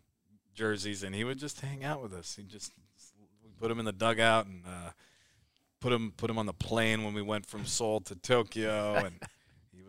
[0.55, 2.37] jerseys, and he would just hang out with us.
[2.37, 2.73] He just
[3.45, 4.65] we put him in the dugout and.
[4.67, 4.91] Uh,
[5.81, 9.17] Put him, put him on the plane when we went from Seoul to Tokyo, and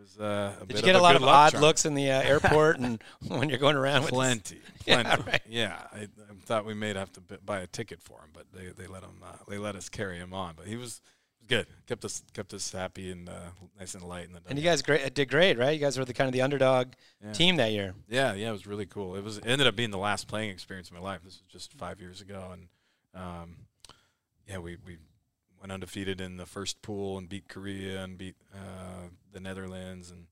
[0.04, 1.62] was uh, a Did bit you get of a lot of odd charm.
[1.64, 5.42] looks in the uh, airport and when you're going around with Plenty, Yeah, right.
[5.48, 6.08] Yeah, I, I
[6.46, 9.22] thought we may have to buy a ticket for him, but they, they let him
[9.24, 10.54] uh, they let us carry him on.
[10.58, 11.02] But he was
[11.48, 13.34] good, kept us kept us happy and uh,
[13.80, 14.42] nice and light in the.
[14.48, 15.72] And you guys great, did great, right?
[15.72, 16.90] You guys were the kind of the underdog
[17.24, 17.32] Yeah.
[17.34, 17.94] team that year.
[18.10, 19.16] Yeah, yeah, it was really cool.
[19.16, 21.22] It was it ended up being the last playing experience of my life.
[21.24, 22.68] This was just five years ago, and
[23.16, 23.56] um,
[24.50, 24.98] yeah, we we
[25.64, 30.26] went undefeated in the first pool and beat Korea and beat uh, the Netherlands, and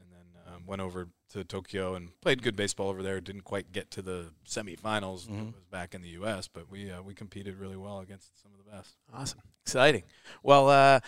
[0.00, 3.20] and then um, went over to Tokyo and played good baseball over there.
[3.20, 5.26] Didn't quite get to the semifinals.
[5.26, 5.48] Mhm.
[5.48, 8.52] It was back in the U.S., but we uh, we competed really well against some
[8.52, 8.94] of the best.
[9.12, 9.40] Awesome.
[9.66, 10.04] Exciting.
[10.44, 11.00] Well, uh,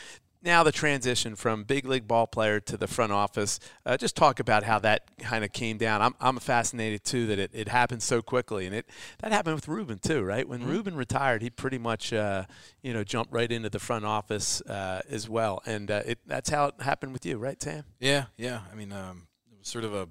[0.42, 3.60] now the transition from big league ball player to the front office.
[3.86, 6.02] Uh, just talk about how that kind of came down.
[6.02, 8.86] I'm, I'm fascinated too that it, it happened so quickly, and it
[9.20, 10.48] that happened with Ruben too, right?
[10.48, 10.66] When Mhm.
[10.68, 12.44] Ruben retired, he pretty much uh,
[12.82, 16.50] you know jumped right into the front office uh, as well, and uh, it that's
[16.50, 17.84] how it happened with you, right, Sam?
[18.00, 18.60] Yeah, yeah.
[18.70, 20.08] I mean, um, it was sort of a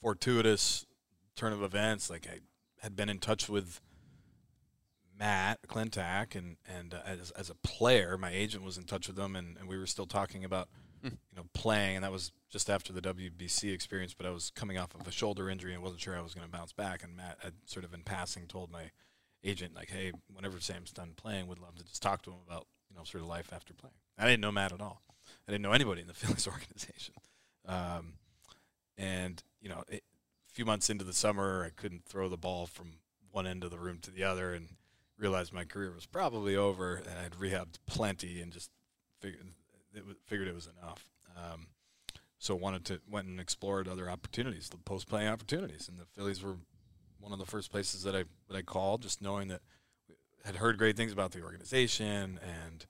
[0.00, 0.86] fortuitous
[1.36, 2.10] turn of events.
[2.10, 2.38] Like I
[2.82, 3.80] had been in touch with
[5.22, 9.14] Matt Klentak, and and uh, as as a player, my agent was in touch with
[9.14, 10.68] them, and, and we were still talking about
[11.02, 11.08] Hmm.
[11.30, 14.14] you know playing, and that was just after the WBC experience.
[14.14, 16.46] But I was coming off of a shoulder injury and wasn't sure I was going
[16.46, 17.02] to bounce back.
[17.02, 18.90] And Matt had sort of in passing told my
[19.42, 22.66] agent like, hey, whenever Sam's done playing, would love to just talk to him about
[22.88, 23.94] you know sort of life after playing.
[24.18, 25.02] I didn't know Matt at all.
[25.48, 27.14] I didn't know anybody in the Phillies organization.
[27.66, 28.14] Um,
[28.96, 30.04] and you know, it,
[30.48, 32.98] a few months into the summer, I couldn't throw the ball from
[33.30, 34.68] one end of the room to the other, and
[35.18, 36.96] realized my career was probably over.
[36.96, 38.70] And I'd rehabbed plenty, and just
[39.20, 39.46] figured
[39.94, 41.04] it was, figured it was enough.
[41.36, 41.68] Um,
[42.38, 46.42] so wanted to went and explored other opportunities, the post playing opportunities, and the Phillies
[46.42, 46.56] were
[47.20, 49.60] one of the first places that I that I called, just knowing that
[50.44, 52.86] had heard great things about the organization and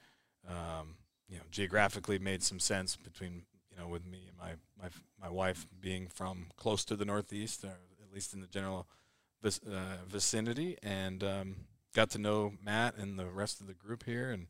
[0.48, 0.96] um,
[1.28, 4.88] you know geographically made some sense between you know with me and my my
[5.20, 7.68] my wife being from close to the Northeast, or
[8.02, 8.86] at least in the general
[9.42, 11.56] vic- uh, vicinity, and um,
[11.94, 14.46] got to know Matt and the rest of the group here, and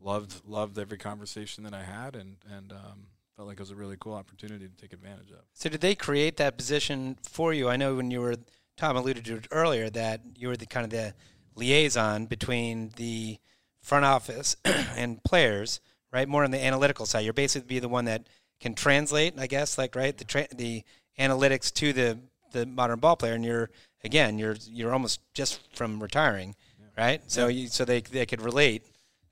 [0.00, 3.76] loved loved every conversation that I had, and and um, felt like it was a
[3.76, 5.40] really cool opportunity to take advantage of.
[5.54, 7.68] So did they create that position for you?
[7.68, 8.36] I know when you were
[8.76, 11.14] Tom alluded to it earlier that you were the kind of the
[11.54, 13.38] liaison between the
[13.82, 15.80] front office and players,
[16.12, 16.28] right?
[16.28, 17.20] More on the analytical side.
[17.20, 18.26] You're basically be the one that
[18.60, 20.84] can translate, I guess, like right the tra- the
[21.18, 22.18] analytics to the
[22.52, 23.70] the modern ball player, and you're
[24.04, 26.54] again you're you're almost just from retiring,
[26.96, 27.22] right?
[27.26, 28.84] So you so they they could relate.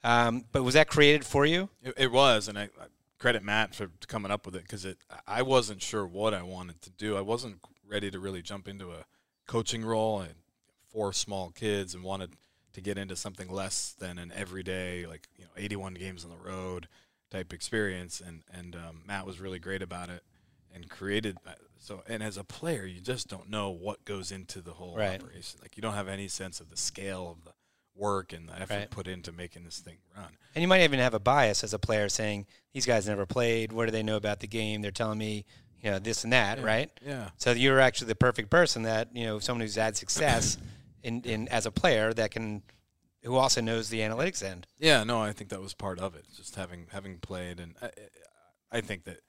[0.02, 1.68] Um, but was that created for you?
[1.82, 2.86] It, it was, and I, I
[3.18, 4.98] credit Matt for coming up with it because it.
[5.26, 7.16] I wasn't sure what I wanted to do.
[7.16, 9.04] I wasn't ready to really jump into a
[9.46, 10.20] coaching role.
[10.20, 10.36] Had
[10.92, 12.32] four small kids and wanted
[12.72, 16.36] to get into something less than an everyday, like you know, 81 games on the
[16.36, 16.88] road
[17.30, 18.20] type experience.
[18.20, 20.22] And and um, Matt was really great about it
[20.74, 21.38] and created.
[21.78, 25.20] So and as a player, you just don't know what goes into the whole Right.
[25.20, 25.60] operation.
[25.62, 27.52] Like you don't have any sense of the scale of the
[27.94, 28.90] work and the effort Right.
[28.90, 30.36] put into making this thing run.
[30.54, 33.72] And you might even have a bias as a player saying, these guys never played.
[33.72, 34.80] What do they know about the game?
[34.82, 35.44] They're telling me,
[35.82, 36.64] you know, this and that, Yeah.
[36.64, 36.90] right?
[37.04, 37.30] Yeah.
[37.36, 40.56] So you're actually the perfect person that, you know, someone who's had success
[41.02, 42.62] in, in as a player that can,
[43.24, 44.66] who also knows the analytics end.
[44.78, 46.26] Yeah, no, I think that was part of it.
[46.34, 47.90] Just having having played, and I,
[48.70, 49.20] I think that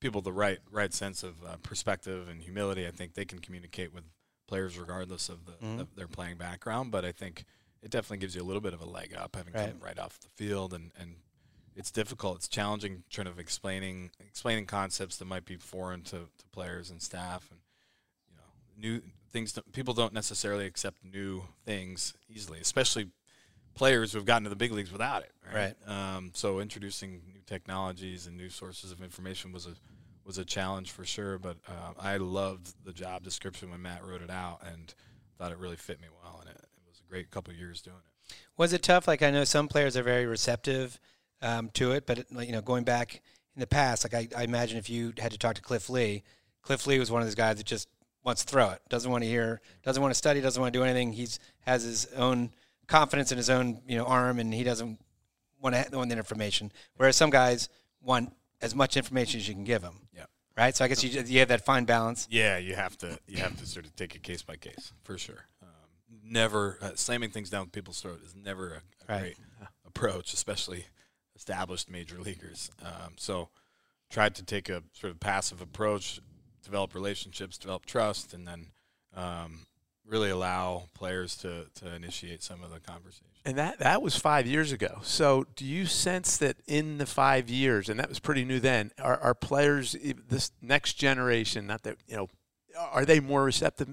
[0.00, 2.86] people the right right sense of uh, perspective and humility.
[2.86, 4.04] I think they can communicate with
[4.46, 5.80] players regardless of the Mhm.
[5.80, 6.90] of their playing background.
[6.92, 7.44] But I think
[7.82, 9.70] it definitely gives you a little bit of a leg up having Right.
[9.70, 11.16] come right off the field, and and
[11.74, 12.36] it's difficult.
[12.36, 17.02] It's challenging trying of explaining explaining concepts that might be foreign to, to players and
[17.02, 17.60] staff, and
[18.30, 18.44] you know
[18.76, 19.52] new things.
[19.54, 23.10] That people don't necessarily accept new things easily, especially
[23.76, 25.32] players who have gotten to the big leagues without it.
[25.54, 25.74] Right.
[25.86, 29.74] Um, so introducing new technologies and new sources of information was a
[30.24, 31.38] was a challenge for sure.
[31.38, 34.92] But uh, I loved the job description when Matt wrote it out and
[35.38, 37.80] thought it really fit me well, and it, it was a great couple of years
[37.80, 38.34] doing it.
[38.56, 39.06] Was it tough?
[39.06, 40.98] Like I know some players are very receptive
[41.42, 43.22] um, to it, but it, you know, going back
[43.54, 46.24] in the past, like I, I imagine if you had to talk to Cliff Lee,
[46.62, 47.88] Cliff Lee was one of those guys that just
[48.24, 50.78] wants to throw it, doesn't want to hear, doesn't want to study, doesn't want to
[50.78, 51.12] do anything.
[51.12, 52.50] He's has his own
[52.86, 54.98] confidence in his own you know arm, and he doesn't
[55.60, 56.72] want to want the information.
[56.96, 57.68] Whereas some guys
[58.00, 60.08] want as much information as you can give them.
[60.14, 60.24] Yeah.
[60.56, 60.74] Right.
[60.74, 62.26] So I guess you you have that fine balance.
[62.30, 65.18] Yeah, you have to you have to sort of take it case by case for
[65.18, 65.44] sure.
[65.62, 65.68] Um,
[66.24, 68.80] never uh, slamming things down people's throat is never a, a
[69.12, 69.20] Right.
[69.20, 69.36] great
[69.86, 70.86] approach, especially
[71.34, 72.70] established major leaguers.
[72.82, 73.50] Um, so,
[74.10, 76.20] tried to take a sort of passive approach,
[76.64, 78.68] develop relationships, develop trust, and then
[79.14, 79.66] um,
[80.06, 83.26] really allow players to to initiate some of the conversation.
[83.44, 85.00] And that that was five years ago.
[85.02, 88.90] So, do you sense that in the five years, and that was pretty new then,
[89.00, 89.96] are, are players
[90.28, 91.66] this next generation?
[91.66, 92.28] Not that you know,
[92.92, 93.88] are they more receptive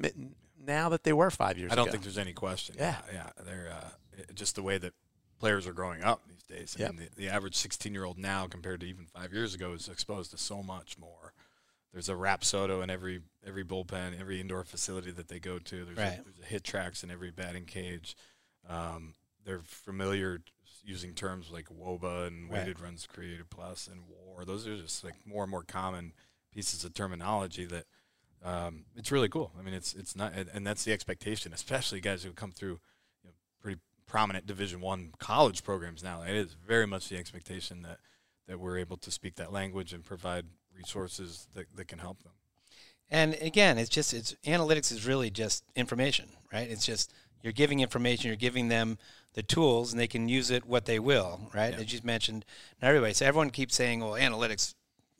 [0.59, 1.73] now that they were five years ago?
[1.73, 1.91] I don't ago?
[1.93, 2.75] think there's any question.
[2.79, 2.97] Yeah.
[3.11, 4.93] yeah, they're uh, just the way that
[5.39, 6.75] players are growing up these days.
[6.79, 6.93] I Yep.
[6.93, 9.87] mean, the, the average 16 year old now compared to even five years ago is
[9.89, 11.32] exposed to so much more.
[11.93, 15.85] There's a Rapsodo in every every bullpen, every indoor facility that they go to.
[15.85, 16.19] There's, Right.
[16.19, 18.15] a, there's a HitTrax in every batting cage.
[18.67, 19.13] Um,
[19.45, 20.39] they're familiar
[20.83, 22.59] using terms like WOBA and Right.
[22.59, 24.43] weighted runs created plus and WAR.
[24.43, 26.13] Those are just like more and more common
[26.51, 27.85] pieces of terminology that
[28.43, 29.51] um, it's really cool.
[29.57, 32.79] I mean, it's it's not, and, and that's the expectation, especially guys who come through
[33.23, 36.23] you know, pretty prominent Division One college programs now.
[36.23, 37.99] It is very much the expectation that
[38.47, 40.45] that we're able to speak that language and provide
[40.75, 42.33] resources that, that can help them.
[43.09, 46.69] And again, it's just it's analytics is really just information, right?
[46.69, 48.97] It's just you're giving information, you're giving them
[49.33, 51.73] the tools, and they can use it what they will, right?
[51.73, 51.79] Yeah.
[51.81, 52.45] As you mentioned,
[52.81, 53.13] not everybody.
[53.13, 54.73] So everyone keeps saying, "Well, analytics,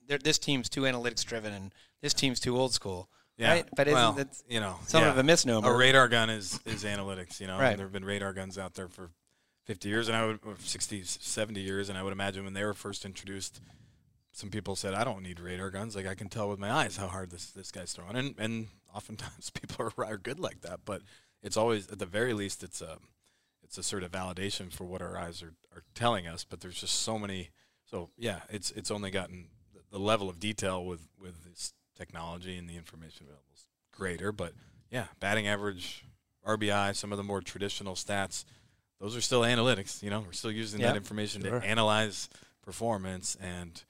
[0.08, 3.68] this team's too analytics driven, and this team's too old school." Right?
[3.76, 5.10] But isn't well, that you know Some yeah.
[5.10, 5.74] of a misnomer.
[5.74, 7.40] A radar gun is is analytics.
[7.40, 7.76] You know, Right.
[7.76, 9.10] there have been radar guns out there for
[9.66, 12.64] 50 years, and I would or 60, 70 years, and I would imagine when they
[12.64, 13.60] were first introduced,
[14.34, 15.96] some people said, "I don't need radar guns.
[15.96, 18.68] Like I can tell with my eyes how hard this this guy's throwing." And and
[18.94, 21.02] oftentimes people are, are good like that, but
[21.42, 22.98] it's always at the very least it's a
[23.64, 26.44] it's a sort of validation for what our eyes are, are telling us.
[26.44, 27.52] But there's just so many.
[27.86, 29.50] So yeah, it's it's only gotten
[29.92, 34.32] the level of detail with with this technology and the information available is greater.
[34.32, 34.54] But
[34.90, 36.04] yeah, batting average,
[36.48, 38.46] RBI, some of the more traditional stats,
[39.00, 40.02] those are still analytics.
[40.02, 40.90] You know, we're still using Yep.
[40.90, 41.60] that information Sure.
[41.60, 42.30] to analyze
[42.64, 43.84] performance and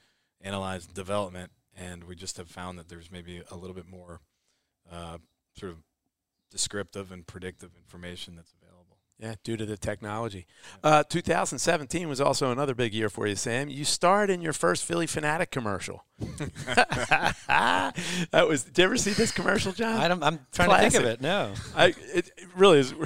[0.43, 1.51] analyze development.
[1.75, 4.21] And we just have found that there's maybe a little bit more
[4.91, 5.17] uh,
[5.57, 5.79] sort of
[6.51, 8.53] descriptive and predictive information that's.
[9.19, 10.47] Yeah, due to the technology.
[10.83, 13.69] Uh, 2017 was also another big year for you, Sam.
[13.69, 16.03] You starred in your first Phillie Phanatic commercial.
[16.19, 17.93] that
[18.47, 18.63] was.
[18.63, 20.01] Did you ever see this commercial, John?
[20.01, 21.21] I don't, I'm trying to think of it.
[21.21, 21.53] No.
[21.75, 22.93] I, it, it really is.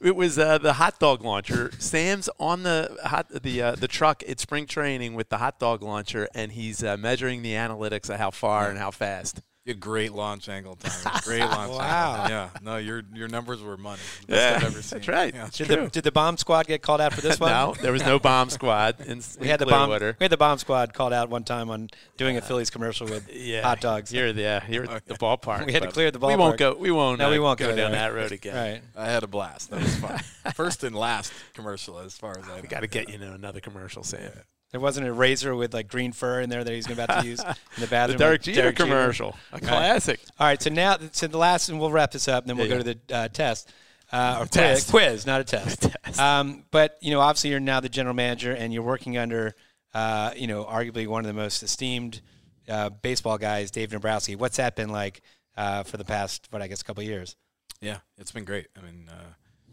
[0.00, 1.70] It was uh, the hot dog launcher.
[1.78, 5.82] Sam's on the hot the uh, the truck at spring training with the hot dog
[5.82, 9.42] launcher, and he's uh, measuring the analytics of how far and how fast.
[9.70, 11.20] You had great launch angle time.
[11.24, 12.14] Great launch Wow.
[12.14, 12.30] angle.
[12.30, 12.48] Yeah.
[12.62, 14.00] No, your your numbers were money.
[14.26, 14.98] The best I've ever seen.
[14.98, 15.32] that's right.
[15.34, 15.48] Yeah.
[15.52, 17.50] Did the, did the bomb squad get called out for this one?
[17.52, 19.00] no, there was no bomb squad.
[19.00, 19.86] In, We had the in bomb.
[19.88, 20.16] Clearwater.
[20.18, 23.32] We had the bomb squad called out one time on doing a Phillies commercial with
[23.32, 24.12] Yeah, hot dogs.
[24.12, 25.66] You're the yeah, you're at the ballpark.
[25.66, 26.28] We had to clear the ballpark.
[26.28, 26.74] We won't go.
[26.74, 27.18] We won't.
[27.20, 28.10] No, uh, we won't go, go down there.
[28.10, 28.54] that road again.
[28.56, 28.82] Right.
[28.96, 29.70] I had a blast.
[29.70, 30.18] That was fun.
[30.54, 32.62] First and last commercial, as far as I know.
[32.62, 34.32] We got to get you to another commercial, Sam.
[34.70, 37.40] There wasn't a razor with like green fur in there that he's about to use
[37.40, 37.80] in the bathroom.
[37.80, 38.18] The bathroom.
[38.18, 40.20] Derek with Jeter commercial, a classic.
[40.38, 42.66] All right, so now so the last, and we'll wrap this up, and then we'll
[42.68, 43.72] Yeah, go to the uh, test.
[44.12, 44.90] Uh, or quiz, Test.
[44.90, 45.82] quiz, not a test.
[45.82, 46.18] Test.
[46.20, 49.54] Um, but you know, obviously, you're now the general manager, and you're working under,
[49.94, 52.20] uh, you know, arguably one of the most esteemed
[52.68, 54.34] uh, baseball guys, Dave Dombrowski.
[54.36, 55.20] What's that been like
[55.56, 57.36] uh, for the past, what I guess, a couple of years?
[57.80, 58.66] Yeah, it's been great.
[58.76, 59.14] I mean, uh,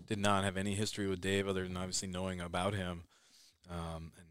[0.07, 3.03] did not have any history with Dave other than obviously knowing about him,
[3.71, 4.26] um, and you know,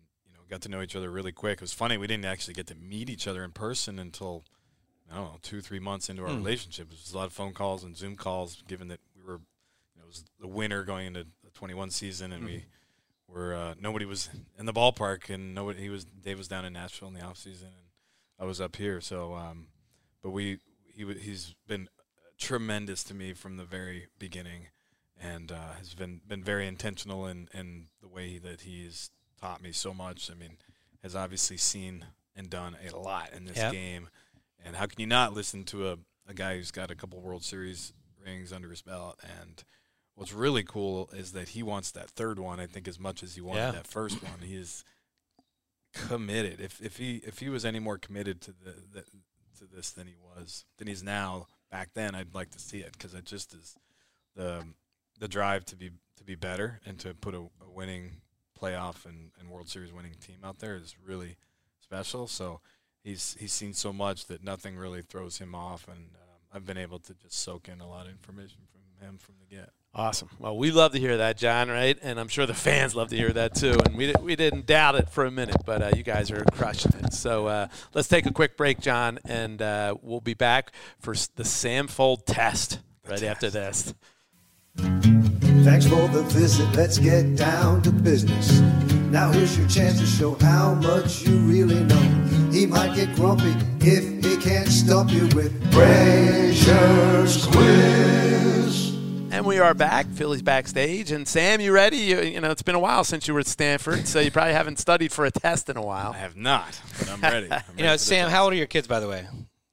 [0.48, 1.54] got to know each other really quick.
[1.54, 4.44] It was funny we didn't actually get to meet each other in person until
[5.10, 6.36] I don't know two, three months into our Hmm.
[6.38, 6.88] relationship.
[6.88, 9.38] It was a lot of phone calls and Zoom calls, given that we were,
[9.94, 12.64] you know, it was the winter going into the 21 season, and we
[13.28, 14.28] were uh, nobody was
[14.58, 17.38] in the ballpark, and nobody he was Dave was down in Nashville in the off
[17.38, 17.86] season, and
[18.38, 19.00] I was up here.
[19.00, 19.68] So, um,
[20.22, 20.58] but we
[20.92, 21.88] he he's been
[22.38, 24.68] tremendous to me from the very beginning,
[25.20, 29.10] and uh, has been been very intentional in in the way that he's
[29.40, 30.30] taught me so much.
[30.30, 30.56] I mean,
[31.02, 33.72] has obviously seen and done a lot in this Yep.
[33.72, 34.08] game,
[34.64, 37.44] and how can you not listen to a a guy who's got a couple World
[37.44, 37.92] Series
[38.24, 39.62] rings under his belt and
[40.16, 42.58] what's really cool is that he wants that third one.
[42.58, 43.70] I think as much as he wanted Yeah.
[43.70, 44.82] that first one, he is
[45.92, 46.60] committed.
[46.60, 49.02] If if he if he was any more committed to the, the
[49.58, 52.92] to this than he was than he's now back then, I'd like to see it
[52.92, 53.76] because it just is
[54.34, 54.64] the
[55.18, 58.16] the drive to be to be better and to put a, a winning
[58.60, 61.36] playoff and, and World Series winning team out there is really
[61.80, 62.26] special.
[62.26, 62.60] So
[63.02, 66.78] he's he's seen so much that nothing really throws him off, and um, I've been
[66.78, 69.70] able to just soak in a lot of information from him from the get.
[69.94, 70.28] Awesome.
[70.38, 71.98] Well, we love to hear that, John, right?
[72.02, 73.78] And I'm sure the fans love to hear that too.
[73.86, 76.92] And we, we didn't doubt it for a minute, but uh, you guys are crushing
[77.02, 77.14] it.
[77.14, 81.44] So uh, let's take a quick break, John, and uh, we'll be back for the
[81.44, 83.94] Sam Fuld test right after this.
[85.66, 86.72] Thanks for the visit.
[86.76, 88.60] Let's get down to business.
[89.10, 92.00] Now here's your chance to show how much you really know.
[92.52, 93.52] He might get grumpy
[93.84, 98.94] if he can't stump you with Brazer's quiz.
[99.32, 101.10] And we are back, Phillies backstage.
[101.10, 101.96] And Sam, you ready?
[101.96, 104.52] You, you know, it's been a while since you were at Stanford, so you probably
[104.54, 106.12] haven't studied for a test in a while.
[106.12, 107.48] I have not, but I'm ready.
[107.50, 108.34] I'm You ready know, Sam, test.
[108.36, 109.26] how old are your kids, by the way?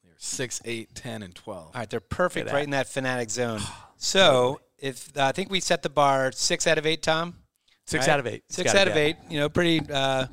[0.03, 1.67] They're six, eight, ten, and twelve.
[1.67, 3.61] All right, they're perfect right in that Phanatic zone.
[3.95, 7.35] So if uh, I think we set the bar six out of eight, Tom.
[7.85, 8.13] Six right?
[8.13, 8.43] out of eight.
[8.47, 9.17] It's Six out of eight.
[9.29, 10.27] You know, pretty uh,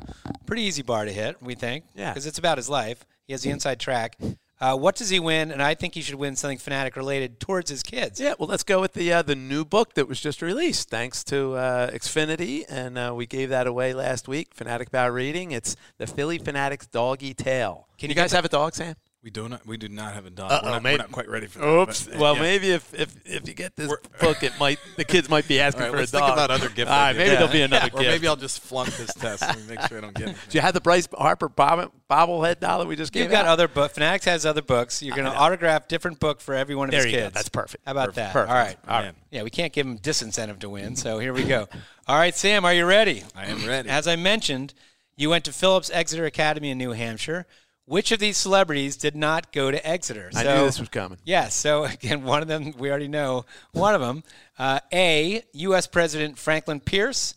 [0.47, 1.41] pretty easy bar to hit.
[1.41, 1.85] We think.
[1.95, 2.11] Yeah.
[2.11, 3.05] Because it's about his life.
[3.27, 4.17] He has the inside track.
[4.61, 5.51] Uh, what does he win?
[5.51, 8.21] And I think he should win something Phanatic related towards his kids.
[8.21, 11.25] Yeah, well, let's go with the uh, the new book that was just released, thanks
[11.25, 14.55] to uh, Xfinity, and uh, we gave that away last week.
[14.55, 15.53] Phanatic about reading.
[15.53, 17.89] It's the Phillie Phanatic's Doggy Tale.
[17.99, 18.97] Can you guys have a dog, Sam?
[19.23, 19.67] We do not.
[19.67, 20.51] We do not have a dog.
[20.65, 21.67] We're, not, maybe- we're not quite ready for that.
[21.69, 22.05] Oops.
[22.07, 22.41] but, uh, well, yeah.
[22.41, 25.83] maybe if, if if you get this book, it might the kids might be asking
[25.83, 26.25] All right, for let's a dog.
[26.29, 26.91] think about other gifts.
[26.91, 28.11] All right, maybe there'll be another Or gift.
[28.11, 30.37] maybe I'll just flunk this test and make sure I don't get it.
[30.49, 33.45] Do you have the Bryce Harper bob- bobblehead doll that we just gave You've got
[33.45, 33.53] out?
[33.53, 33.93] other book.
[33.93, 35.03] Phanatic's has other books.
[35.03, 37.25] You're going to autograph different book for every one of There his you go.
[37.25, 37.35] kids.
[37.35, 37.85] That's perfect.
[37.85, 38.17] How about Perfect.
[38.17, 38.33] that?
[38.33, 38.51] Perfect.
[38.51, 38.77] All right.
[38.89, 39.15] All right.
[39.31, 40.97] Yeah, we can't give him disincentive to win.
[40.97, 41.69] So here we go.
[42.09, 43.23] All right, Sam, are you ready?
[43.37, 43.91] I am ready.
[43.91, 44.73] As I mentioned,
[45.17, 47.47] you went to Phillips Exeter Academy in New Hampshire.
[47.91, 50.31] Which of these celebrities did not go to Exeter?
[50.33, 51.19] I So- knew this was coming.
[51.25, 51.57] Yes.
[51.57, 53.47] So again, one of them we already know.
[53.73, 54.23] One of them,
[54.61, 55.43] uh, A.
[55.55, 55.89] U.S.
[55.89, 57.35] President Franklin Pierce.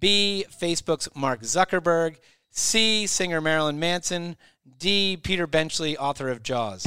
[0.00, 0.44] B.
[0.60, 2.16] Facebook's Mark Zuckerberg.
[2.50, 3.06] C.
[3.06, 4.36] Singer Marilyn Manson.
[4.78, 5.16] D.
[5.16, 6.86] Peter Benchley, author of Jaws.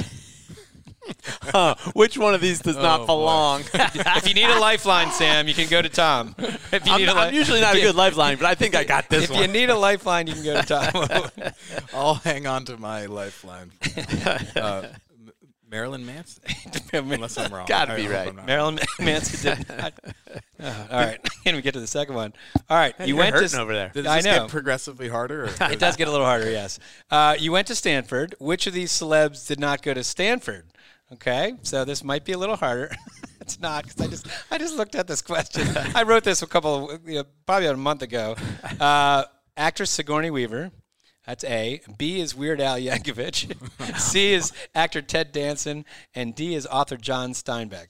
[1.43, 3.07] Huh, which one of these does not Oh, boy.
[3.07, 3.61] belong?
[3.73, 6.35] if you need a lifeline, Sam, you can go to Tom.
[6.71, 8.83] If you I'm, need a I'm usually not a good lifeline, but I think I
[8.83, 9.41] got this If one.
[9.41, 11.51] you need a lifeline, you can go to Tom.
[11.93, 13.71] I'll hang on to my lifeline.
[14.55, 14.87] uh,
[15.69, 16.43] Marilyn Manson,
[16.93, 17.65] unless I'm wrong.
[17.67, 18.33] Gotta be right.
[18.45, 19.93] Marilyn Manson did not.
[20.59, 22.33] Uh, all right, can we get to the second one?
[22.69, 23.91] All right, you You're went hurting to over there.
[23.93, 24.39] Does I know.
[24.41, 25.45] get progressively harder?
[25.45, 26.79] Or It does get a little harder, yes.
[27.11, 28.33] Uh, you went to Stanford.
[28.39, 30.65] Which of these celebs did not go to Stanford?
[31.13, 32.91] Okay, so this might be a little harder.
[33.41, 35.65] it's not because I just I just looked at this question.
[35.95, 38.35] I wrote this a couple, of, you know, probably a month ago.
[38.79, 39.23] Uh,
[39.55, 40.71] actress Sigourney Weaver.
[41.25, 41.81] That's A.
[41.97, 43.97] B is Weird Al Yankovic.
[43.99, 45.85] C is actor Ted Danson,
[46.15, 47.87] and D is author John Steinbeck.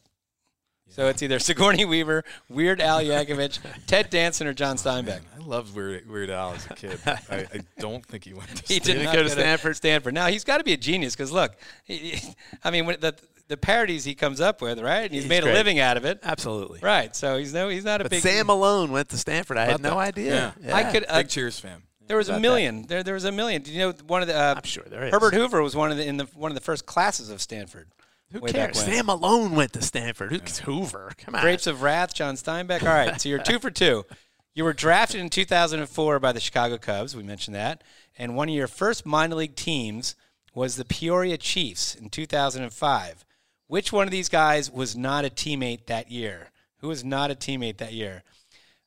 [0.89, 5.21] So it's either Sigourney Weaver, Weird Al Yankovic, Ted Danson, or John Steinbeck.
[5.39, 6.99] I loved Weird, Weird Al as a kid.
[7.05, 8.83] I, I don't think he went to He Stanford.
[8.85, 9.75] did didn't go to Stanford?
[9.75, 10.13] Stanford.
[10.13, 12.33] Now he's got to be a genius because look, he, he-
[12.63, 13.15] I mean, when the
[13.47, 15.03] the parodies he comes up with, right?
[15.03, 15.53] And he's, He's made great.
[15.53, 16.79] a living out of it, Absolutely.
[16.83, 17.15] right?
[17.15, 18.21] So he's no, he's not a But big.
[18.21, 19.55] Sam alone went to Stanford.
[19.57, 19.97] I had no that.
[19.97, 20.53] idea.
[20.61, 20.75] Yeah.
[20.75, 21.05] I could.
[21.07, 21.83] Uh, Big Cheers fan.
[22.07, 22.87] there was a about million.
[22.87, 23.61] There, there was a million.
[23.61, 24.35] Do you know one of the?
[24.37, 25.11] Uh, I'm sure there is.
[25.13, 27.87] Herbert Hoover was one of the in the one of the first classes of Stanford.
[28.31, 28.79] Who way cares?
[28.79, 30.31] Sam alone went to Stanford.
[30.31, 31.11] Who's Hoover?
[31.17, 31.41] Come on.
[31.41, 32.81] Grapes of Wrath, John Steinbeck.
[32.81, 34.05] All right, so you're two for two.
[34.53, 37.15] You were drafted in 2004 by the Chicago Cubs.
[37.15, 37.83] We mentioned that,
[38.17, 40.15] and one of your first minor league teams
[40.53, 43.23] was the Peoria Chiefs in 2005.
[43.67, 46.49] Which one of these guys was not a teammate that year?
[46.77, 48.23] Who was not a teammate that year?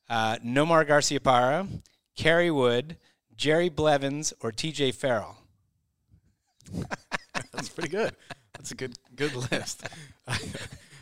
[0.09, 1.81] Uh, Nomar Garciaparra,
[2.17, 2.97] Kerry Wood,
[3.35, 4.91] Jerry Blevins, or T.J.
[4.91, 5.37] Farrell?
[7.53, 8.13] That's pretty good.
[8.61, 9.87] That's a good good list.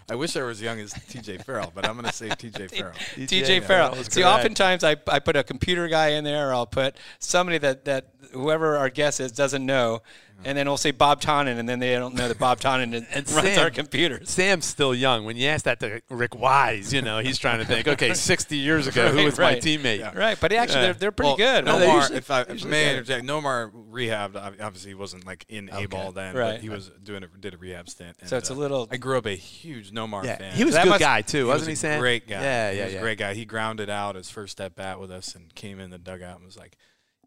[0.10, 1.40] I wish I were as young as T.J.
[1.40, 2.68] Farrell, but I'm going to say T.J.
[2.70, 2.94] Farrell.
[3.16, 3.96] TJ Farrell.
[3.96, 7.84] See, oftentimes I, I put a computer guy in there, or I'll put somebody that,
[7.84, 10.02] that whoever our guest is doesn't know,
[10.46, 13.30] and then we'll say Bob Tonnen, and then they don't know that Bob Tonnen And
[13.30, 14.30] runs Sam- our computers.
[14.30, 15.26] Sam's still young.
[15.26, 18.56] When you ask that to Rick Wise, you know, he's trying to think, okay, 60
[18.56, 19.62] years ago, who Right, was my right.
[19.62, 20.16] teammate?
[20.16, 20.82] Right, but actually Yeah.
[20.84, 21.66] they're, they're pretty Well, good.
[21.66, 24.36] No, they Nomar, usually- if I, if may interject, Nomar rehabbed.
[24.62, 26.52] Obviously, he wasn't like in A ball then, Right.
[26.54, 28.16] but he was doing a, did a rehab stint.
[28.24, 30.54] So and, it's a uh, little- I grew up a huge Nomar Yeah, fan.
[30.56, 32.00] he was That a good must- guy too, He wasn't was he, a Sam?
[32.00, 32.42] Great guy.
[32.42, 33.00] Yeah, he yeah, was yeah.
[33.00, 33.34] a great guy.
[33.34, 36.46] He grounded out his first at bat with us and came in the dugout and
[36.46, 36.78] was like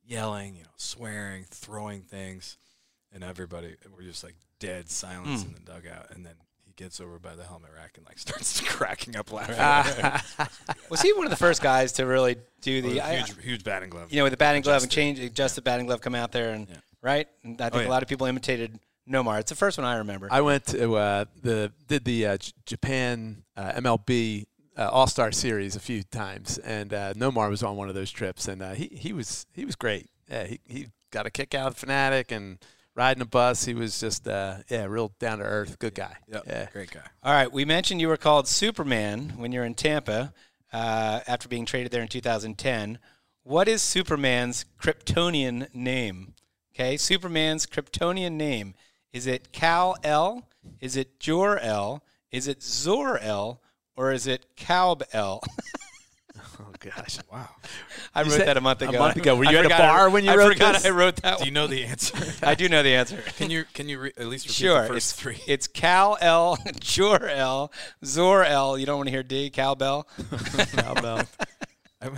[0.07, 2.59] yelling, you know, swearing, throwing things,
[3.12, 5.48] and everybody we're just like dead silence Hmm.
[5.48, 6.07] in the dugout.
[6.11, 6.34] And then
[6.64, 9.57] he he gets over by the helmet rack and like starts cracking up laughing.
[9.59, 10.24] Ah.
[10.90, 13.64] Was he one of the first guys to really do the, a I- huge, huge
[13.64, 14.11] batting glove.
[14.12, 15.00] you know, with the batting glove and Adjust it.
[15.00, 16.66] change, adjust the batting glove, come out there and
[17.03, 17.28] right?
[17.44, 17.88] And I think yeah.
[17.88, 18.78] a lot of people imitated
[19.09, 19.40] Nomar.
[19.40, 20.28] It's the first one I remember.
[20.30, 24.46] I went to uh, the did the uh, J- Japan uh, MLB
[24.76, 28.10] uh, All Star Series a few times, and uh, Nomar was on one of those
[28.10, 30.08] trips, and uh, he he was he was great.
[30.30, 32.58] Yeah, he he got a kick out of Phanatic and
[32.94, 33.64] riding a bus.
[33.64, 36.16] He was just uh, yeah, real down to earth, good guy.
[36.28, 36.68] Yep, Yeah.
[36.72, 37.00] great guy.
[37.22, 40.32] All right, we mentioned you were called Superman when you're in Tampa
[40.72, 42.98] uh, after being traded there in 2010.
[43.44, 46.34] What is Superman's Kryptonian name?
[46.74, 48.74] Okay, Superman's Kryptonian name.
[49.12, 50.48] Is it Kal El?
[50.80, 52.02] Is it Jor El?
[52.30, 53.60] Is it Zor El?
[53.97, 55.43] Or is it Kaub El?
[56.61, 57.18] Oh gosh.
[57.32, 57.49] Wow.
[58.14, 58.97] I You wrote said- that a month ago.
[58.97, 59.36] a month ago.
[59.36, 60.86] Were I you at a forgot I- bar when you I wrote forgot this?
[60.86, 61.38] I wrote that.
[61.38, 62.16] Do you know the answer?
[62.47, 63.22] I do know the answer.
[63.36, 64.82] can you can you re- at least repeat Sure.
[64.82, 65.38] the first It's, three?
[65.47, 67.72] it's Kal-El, Jor L,
[68.05, 68.78] Zor-El.
[68.78, 70.07] You don't want to hear D, Cowbell.
[70.74, 71.22] Cowbell.
[72.01, 72.16] I'm-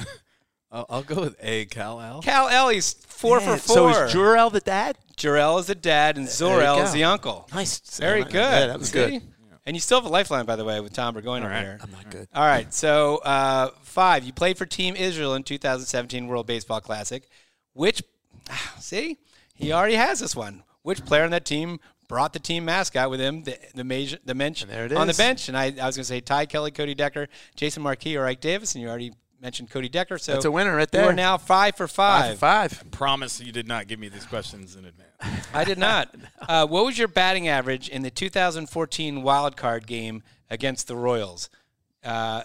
[0.72, 1.66] I'll, I'll go with A.
[1.66, 2.20] Kal-El.
[2.22, 3.76] Cal L, he's four for four.
[3.76, 4.98] So is Jor-El the dad?
[5.16, 6.82] Jor-El is the dad, and There Zor you El go.
[6.82, 7.48] is the uncle.
[7.54, 7.78] Nice.
[8.00, 8.34] Very good.
[8.34, 8.98] Yeah, that was See?
[9.18, 9.22] good.
[9.66, 11.62] And you still have a lifeline, by the way, with Tom Burgoyne over right.
[11.62, 11.78] here.
[11.82, 12.28] I'm not good.
[12.34, 12.72] All right.
[12.72, 17.26] So, uh, five, you played for Team Israel in 2017 World Baseball Classic.
[17.72, 18.02] Which,
[18.78, 19.18] see,
[19.54, 20.64] he already has this one.
[20.82, 24.34] Which player on that team brought the team mascot with him, the the, major, the
[24.34, 25.48] bench there it on the bench?
[25.48, 28.42] And I, I was going to say Ty Kelly, Cody Decker, Jason Marquis, or Ike
[28.42, 30.18] Davis, and you already mentioned Cody Decker.
[30.18, 31.06] So That's a winner right there.
[31.06, 32.38] We're now five for Five.
[32.38, 32.72] five.
[32.72, 32.90] for five.
[32.90, 35.03] Promise you did not give me these questions in advance.
[35.52, 36.14] I did not.
[36.40, 41.48] Uh, what was your batting average in the 2014 wild card game against the Royals?
[42.04, 42.42] Uh,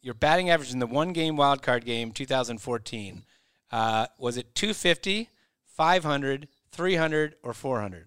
[0.00, 3.24] your batting average in the one game wild card game 2014
[3.72, 5.30] uh, was it 250,
[5.66, 8.06] 500, 300, or 400?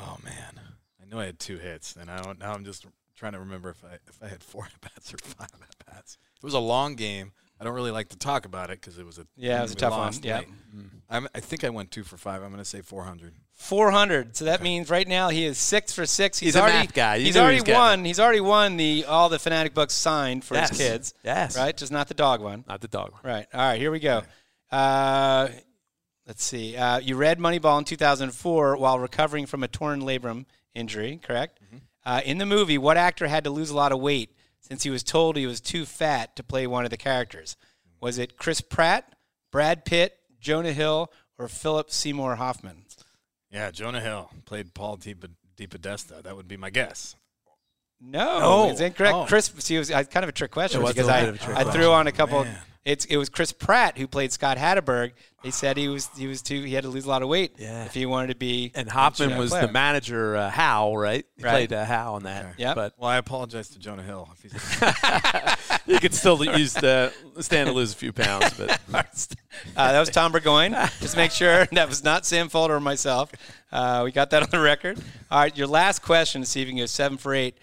[0.00, 0.60] Oh man,
[1.02, 2.38] I know I had two hits, and I don't.
[2.38, 2.86] Now I'm just
[3.16, 6.18] trying to remember if I if I had four at bats or five at bats.
[6.36, 7.32] It was a long game.
[7.60, 9.72] I don't really like to talk about it because it was a Yeah, it was
[9.72, 10.14] a tough one.
[10.22, 10.38] Yeah.
[10.38, 10.48] late.
[11.10, 12.42] I'm, I think I went two for five.
[12.42, 13.32] I'm going to say 400.
[13.54, 14.36] 400.
[14.36, 16.38] So that means right now he is six for six.
[16.38, 17.16] He's, He's a already math guy.
[17.16, 18.04] You he's already was getting won.
[18.04, 20.68] He's already won the all the Phanatic books signed for Yes.
[20.70, 21.14] his kids.
[21.24, 21.56] Yes.
[21.56, 22.64] Right, just not the dog one.
[22.68, 23.12] Not the dog.
[23.12, 23.20] one.
[23.24, 23.46] Right.
[23.52, 23.80] All right.
[23.80, 24.22] Here we go.
[24.70, 25.48] Uh,
[26.26, 26.76] let's see.
[26.76, 30.44] Uh, you read Moneyball in 2004 while recovering from a torn labrum
[30.74, 31.58] injury, correct?
[32.04, 34.90] Uh, in the movie, what actor had to lose a lot of weight since he
[34.90, 37.56] was told he was too fat to play one of the characters?
[38.00, 39.14] Was it Chris Pratt,
[39.50, 42.84] Brad Pitt, Jonah Hill, or Philip Seymour Hoffman?
[43.50, 45.14] Yeah, Jonah Hill played Paul Di
[45.56, 46.22] DePodesta.
[46.22, 47.16] That would be my guess.
[48.00, 48.70] No, No.
[48.70, 49.14] it's incorrect.
[49.14, 49.24] Oh.
[49.26, 51.20] Chris, see, it was uh, kind of a trick question It was a because I,
[51.20, 51.80] bit of a trick I question.
[51.80, 52.44] threw on a couple.
[52.44, 52.58] Man.
[52.84, 55.12] It's it was Chris Pratt who played Scott Hatteberg.
[55.44, 57.52] They said he was he was too he had to lose a lot of weight
[57.58, 57.84] Yeah.
[57.84, 58.72] if he wanted to be.
[58.74, 59.66] And Hoffman was player.
[59.66, 61.24] the manager, uh, Hal, right?
[61.36, 61.50] He Right.
[61.68, 62.44] played uh, Hal on that.
[62.46, 62.54] Okay.
[62.58, 62.74] Yep.
[62.76, 64.28] But Well, I apologize to Jonah Hill.
[64.32, 68.54] If he's you could still use the stand to lose a few pounds.
[68.56, 68.80] But
[69.76, 70.72] Uh, that was Tom Burgoyne.
[71.00, 73.30] Just make sure that was not Sam Folder or myself.
[73.70, 74.98] Uh, we got that on the record.
[75.30, 77.58] All right, your last question to see if you can go seven for eight.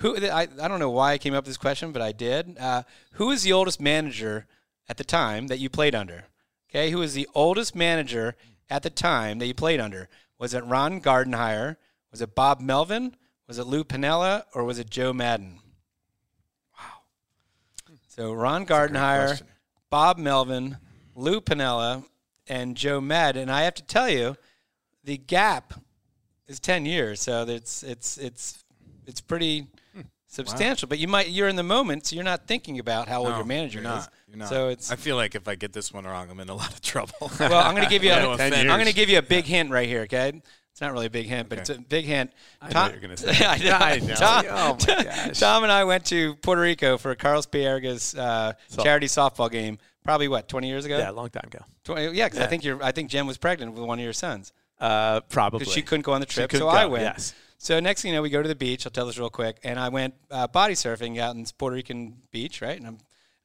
[0.00, 2.56] Who I, I don't know why I came up with this question, but I did.
[2.58, 2.82] Uh,
[3.12, 4.46] who is the oldest manager
[4.88, 6.24] at the time that you played under?
[6.68, 8.36] Okay, who is the oldest manager
[8.68, 10.08] at the time that you played under?
[10.38, 11.76] Was it Ron Gardenhire?
[12.10, 13.16] Was it Bob Melvin?
[13.46, 14.44] Was it Lou Piniella?
[14.54, 15.60] Or was it Joe Maddon?
[16.78, 17.02] Wow.
[18.08, 19.40] So Ron Gardenhire.
[19.90, 20.78] Bob Melvin,
[21.14, 22.04] Lou Piniella,
[22.48, 23.42] and Joe Maddon.
[23.42, 24.36] And I have to tell you,
[25.04, 25.74] the gap
[26.48, 28.64] is ten years, so it's it's it's
[29.06, 29.68] it's pretty
[30.36, 30.86] substantial.
[30.88, 33.44] But you might you're in the moment, so you're not thinking about how old your
[33.44, 34.00] manager you're not.
[34.02, 34.08] is.
[34.28, 34.48] You're not.
[34.48, 36.72] So it's I feel like if I get this one wrong, I'm in a lot
[36.72, 37.14] of trouble.
[37.40, 39.44] well, I'm going to give you a, No I'm going to give you a big
[39.44, 40.02] hint right here.
[40.02, 42.30] Okay, it's not really a big hint, but it's a big hint.
[42.60, 43.30] I know you're gonna say.
[43.46, 43.70] I know.
[43.72, 44.14] I know.
[44.14, 45.40] Tom, Oh, my gosh.
[45.40, 49.78] Tom and I went to Puerto Rico for Carlos Baerga's uh, So- charity softball game.
[50.04, 50.98] Probably what 20 years ago.
[50.98, 51.58] yeah, a long time ago.
[51.82, 52.80] 20, yeah, because I think you're.
[52.80, 55.58] I think Jen was pregnant with one of your sons Uh, probably.
[55.60, 57.02] because she couldn't go on the trip, so I went.
[57.02, 57.34] Yes.
[57.58, 58.86] So next thing you know, we go to the beach.
[58.86, 59.58] I'll tell this real quick.
[59.64, 62.76] And I went uh, body surfing out in this Puerto Rican beach, right?
[62.76, 62.98] And I'm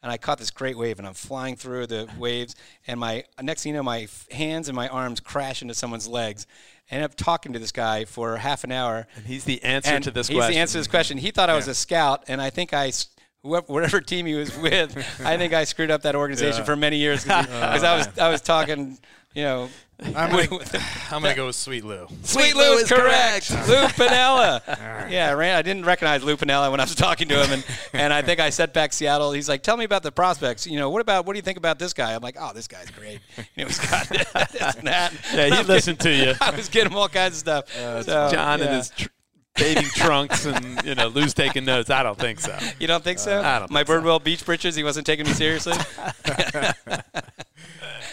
[0.04, 2.56] and I caught this great wave, and I'm flying through the waves.
[2.88, 6.08] And my next thing you know, my f- hands and my arms crash into someone's
[6.08, 6.48] legs.
[6.90, 9.08] I ended up talking to this guy for half an hour.
[9.16, 10.36] And he's the answer to this question.
[10.36, 10.54] he's question.
[10.54, 11.18] the answer to this question.
[11.18, 12.92] He thought I was a scout, and I think I.
[13.44, 14.96] Whoever, whatever team he was with,
[15.26, 18.40] I think I screwed up that organization for many years because I was I was
[18.40, 19.00] talking,
[19.34, 19.70] you know,
[20.04, 20.60] I'm gonna,
[21.12, 22.08] I'm gonna go with Sweet Lou.
[22.24, 23.52] Sweet Lou is correct.
[23.52, 24.62] Lou Piniella.
[25.12, 27.66] Yeah, I, ran, I didn't recognize Lou Piniella when I was talking to him, and,
[27.92, 29.34] and I think I set back Seattle.
[29.34, 30.66] He's like, "Tell me about the prospects.
[30.66, 32.68] You know, what about what do you think about this guy?" I'm like, "Oh, this
[32.68, 33.20] guy's great.
[33.56, 36.34] You know, he's got this and that." Yeah, he I'm listened to you.
[36.42, 37.78] I was getting all kinds of stuff.
[37.78, 38.66] Uh, so, John yeah.
[38.66, 39.10] and his tr-
[39.56, 41.90] bathing trunks and you know Lou's taking notes.
[41.90, 42.58] I don't think so.
[42.80, 43.40] You don't think so?
[43.40, 44.02] Uh, I don't My think so.
[44.02, 44.76] Birdwell beach britches.
[44.76, 45.76] He wasn't taking me seriously.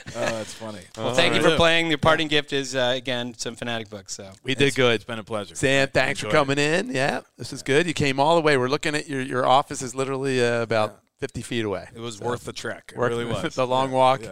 [0.09, 0.81] Oh, that's funny.
[0.97, 1.89] well, thank you for playing.
[1.89, 4.15] The parting gift is uh, again some Phanatic books.
[4.15, 4.95] So We did good.
[4.95, 5.55] It's been a pleasure.
[5.55, 6.91] Sam, thanks for Enjoyed coming in.
[6.91, 7.87] Yeah, this is good.
[7.87, 8.57] You came all the way.
[8.57, 11.89] We're looking at your your office is literally uh, about 50 feet away.
[11.95, 12.93] It was worth the trek.
[12.95, 13.55] It really was.
[13.55, 14.23] the long Yeah, walk.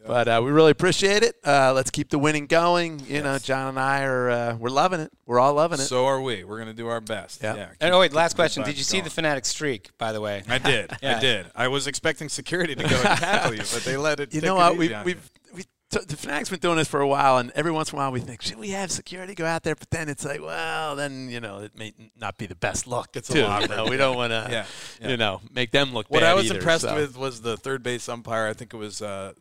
[0.00, 0.06] Yeah.
[0.08, 1.36] But uh, we really appreciate it.
[1.44, 3.00] Uh, let's keep the winning going.
[3.06, 5.12] You know, John and I are uh, we're loving it.
[5.26, 5.82] We're all loving it.
[5.84, 6.42] So are we.
[6.44, 7.42] We're gonna do our best.
[7.42, 7.54] Yeah.
[7.54, 7.68] Yeah.
[7.80, 8.62] And, oh wait, last question.
[8.62, 9.04] Did you see going.
[9.04, 9.90] the Phanatic streak?
[9.98, 10.90] By the way, I did.
[11.02, 11.16] Yeah.
[11.16, 11.46] I did.
[11.54, 14.32] I was expecting security to go and tackle you, but they let it.
[14.34, 14.84] you know it what?
[14.84, 17.72] easy We've we've we t- the Phanatic's been doing this for a while, and every
[17.72, 19.74] once in a while we think, should we have security go out there?
[19.74, 23.08] But then it's like, well, then you know it may not be the best look.
[23.14, 23.42] It's a too.
[23.42, 24.64] lot you know, we don't want to, Yeah,
[25.00, 25.08] yeah.
[25.10, 26.94] you know, make them look What bad I was either, impressed so.
[26.94, 28.46] with was the third base umpire.
[28.46, 29.32] I think it was uh,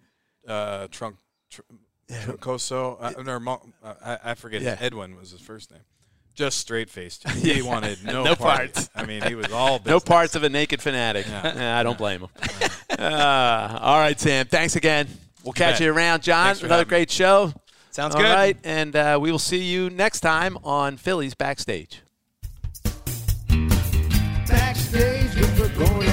[0.48, 1.18] uh, Trunk.
[1.50, 1.62] Tr-
[2.12, 4.62] Troncoso, uh, no, Mo- uh, I, I forget.
[4.64, 4.78] Yeah.
[4.80, 5.82] Edwin was his first name.
[6.34, 7.28] Just straight faced.
[7.30, 7.64] He Yeah.
[7.64, 8.74] wanted no, No part.
[8.74, 8.90] parts.
[8.96, 10.04] I mean, he was all No business.
[10.06, 11.28] parts of a naked Phanatic.
[11.28, 11.54] Yeah.
[11.56, 12.30] Nah, I don't blame him.
[12.98, 14.48] uh, all right, Sam.
[14.48, 15.08] Thanks again.
[15.44, 15.82] We'll catch bet.
[15.82, 16.46] you around, John.
[16.48, 16.98] Thanks for Another having me.
[16.98, 17.54] great show.
[17.92, 18.28] sounds All good.
[18.34, 22.02] right, and uh, we will see you next time on Phillies Backstage.
[24.48, 26.09] Backstage with the going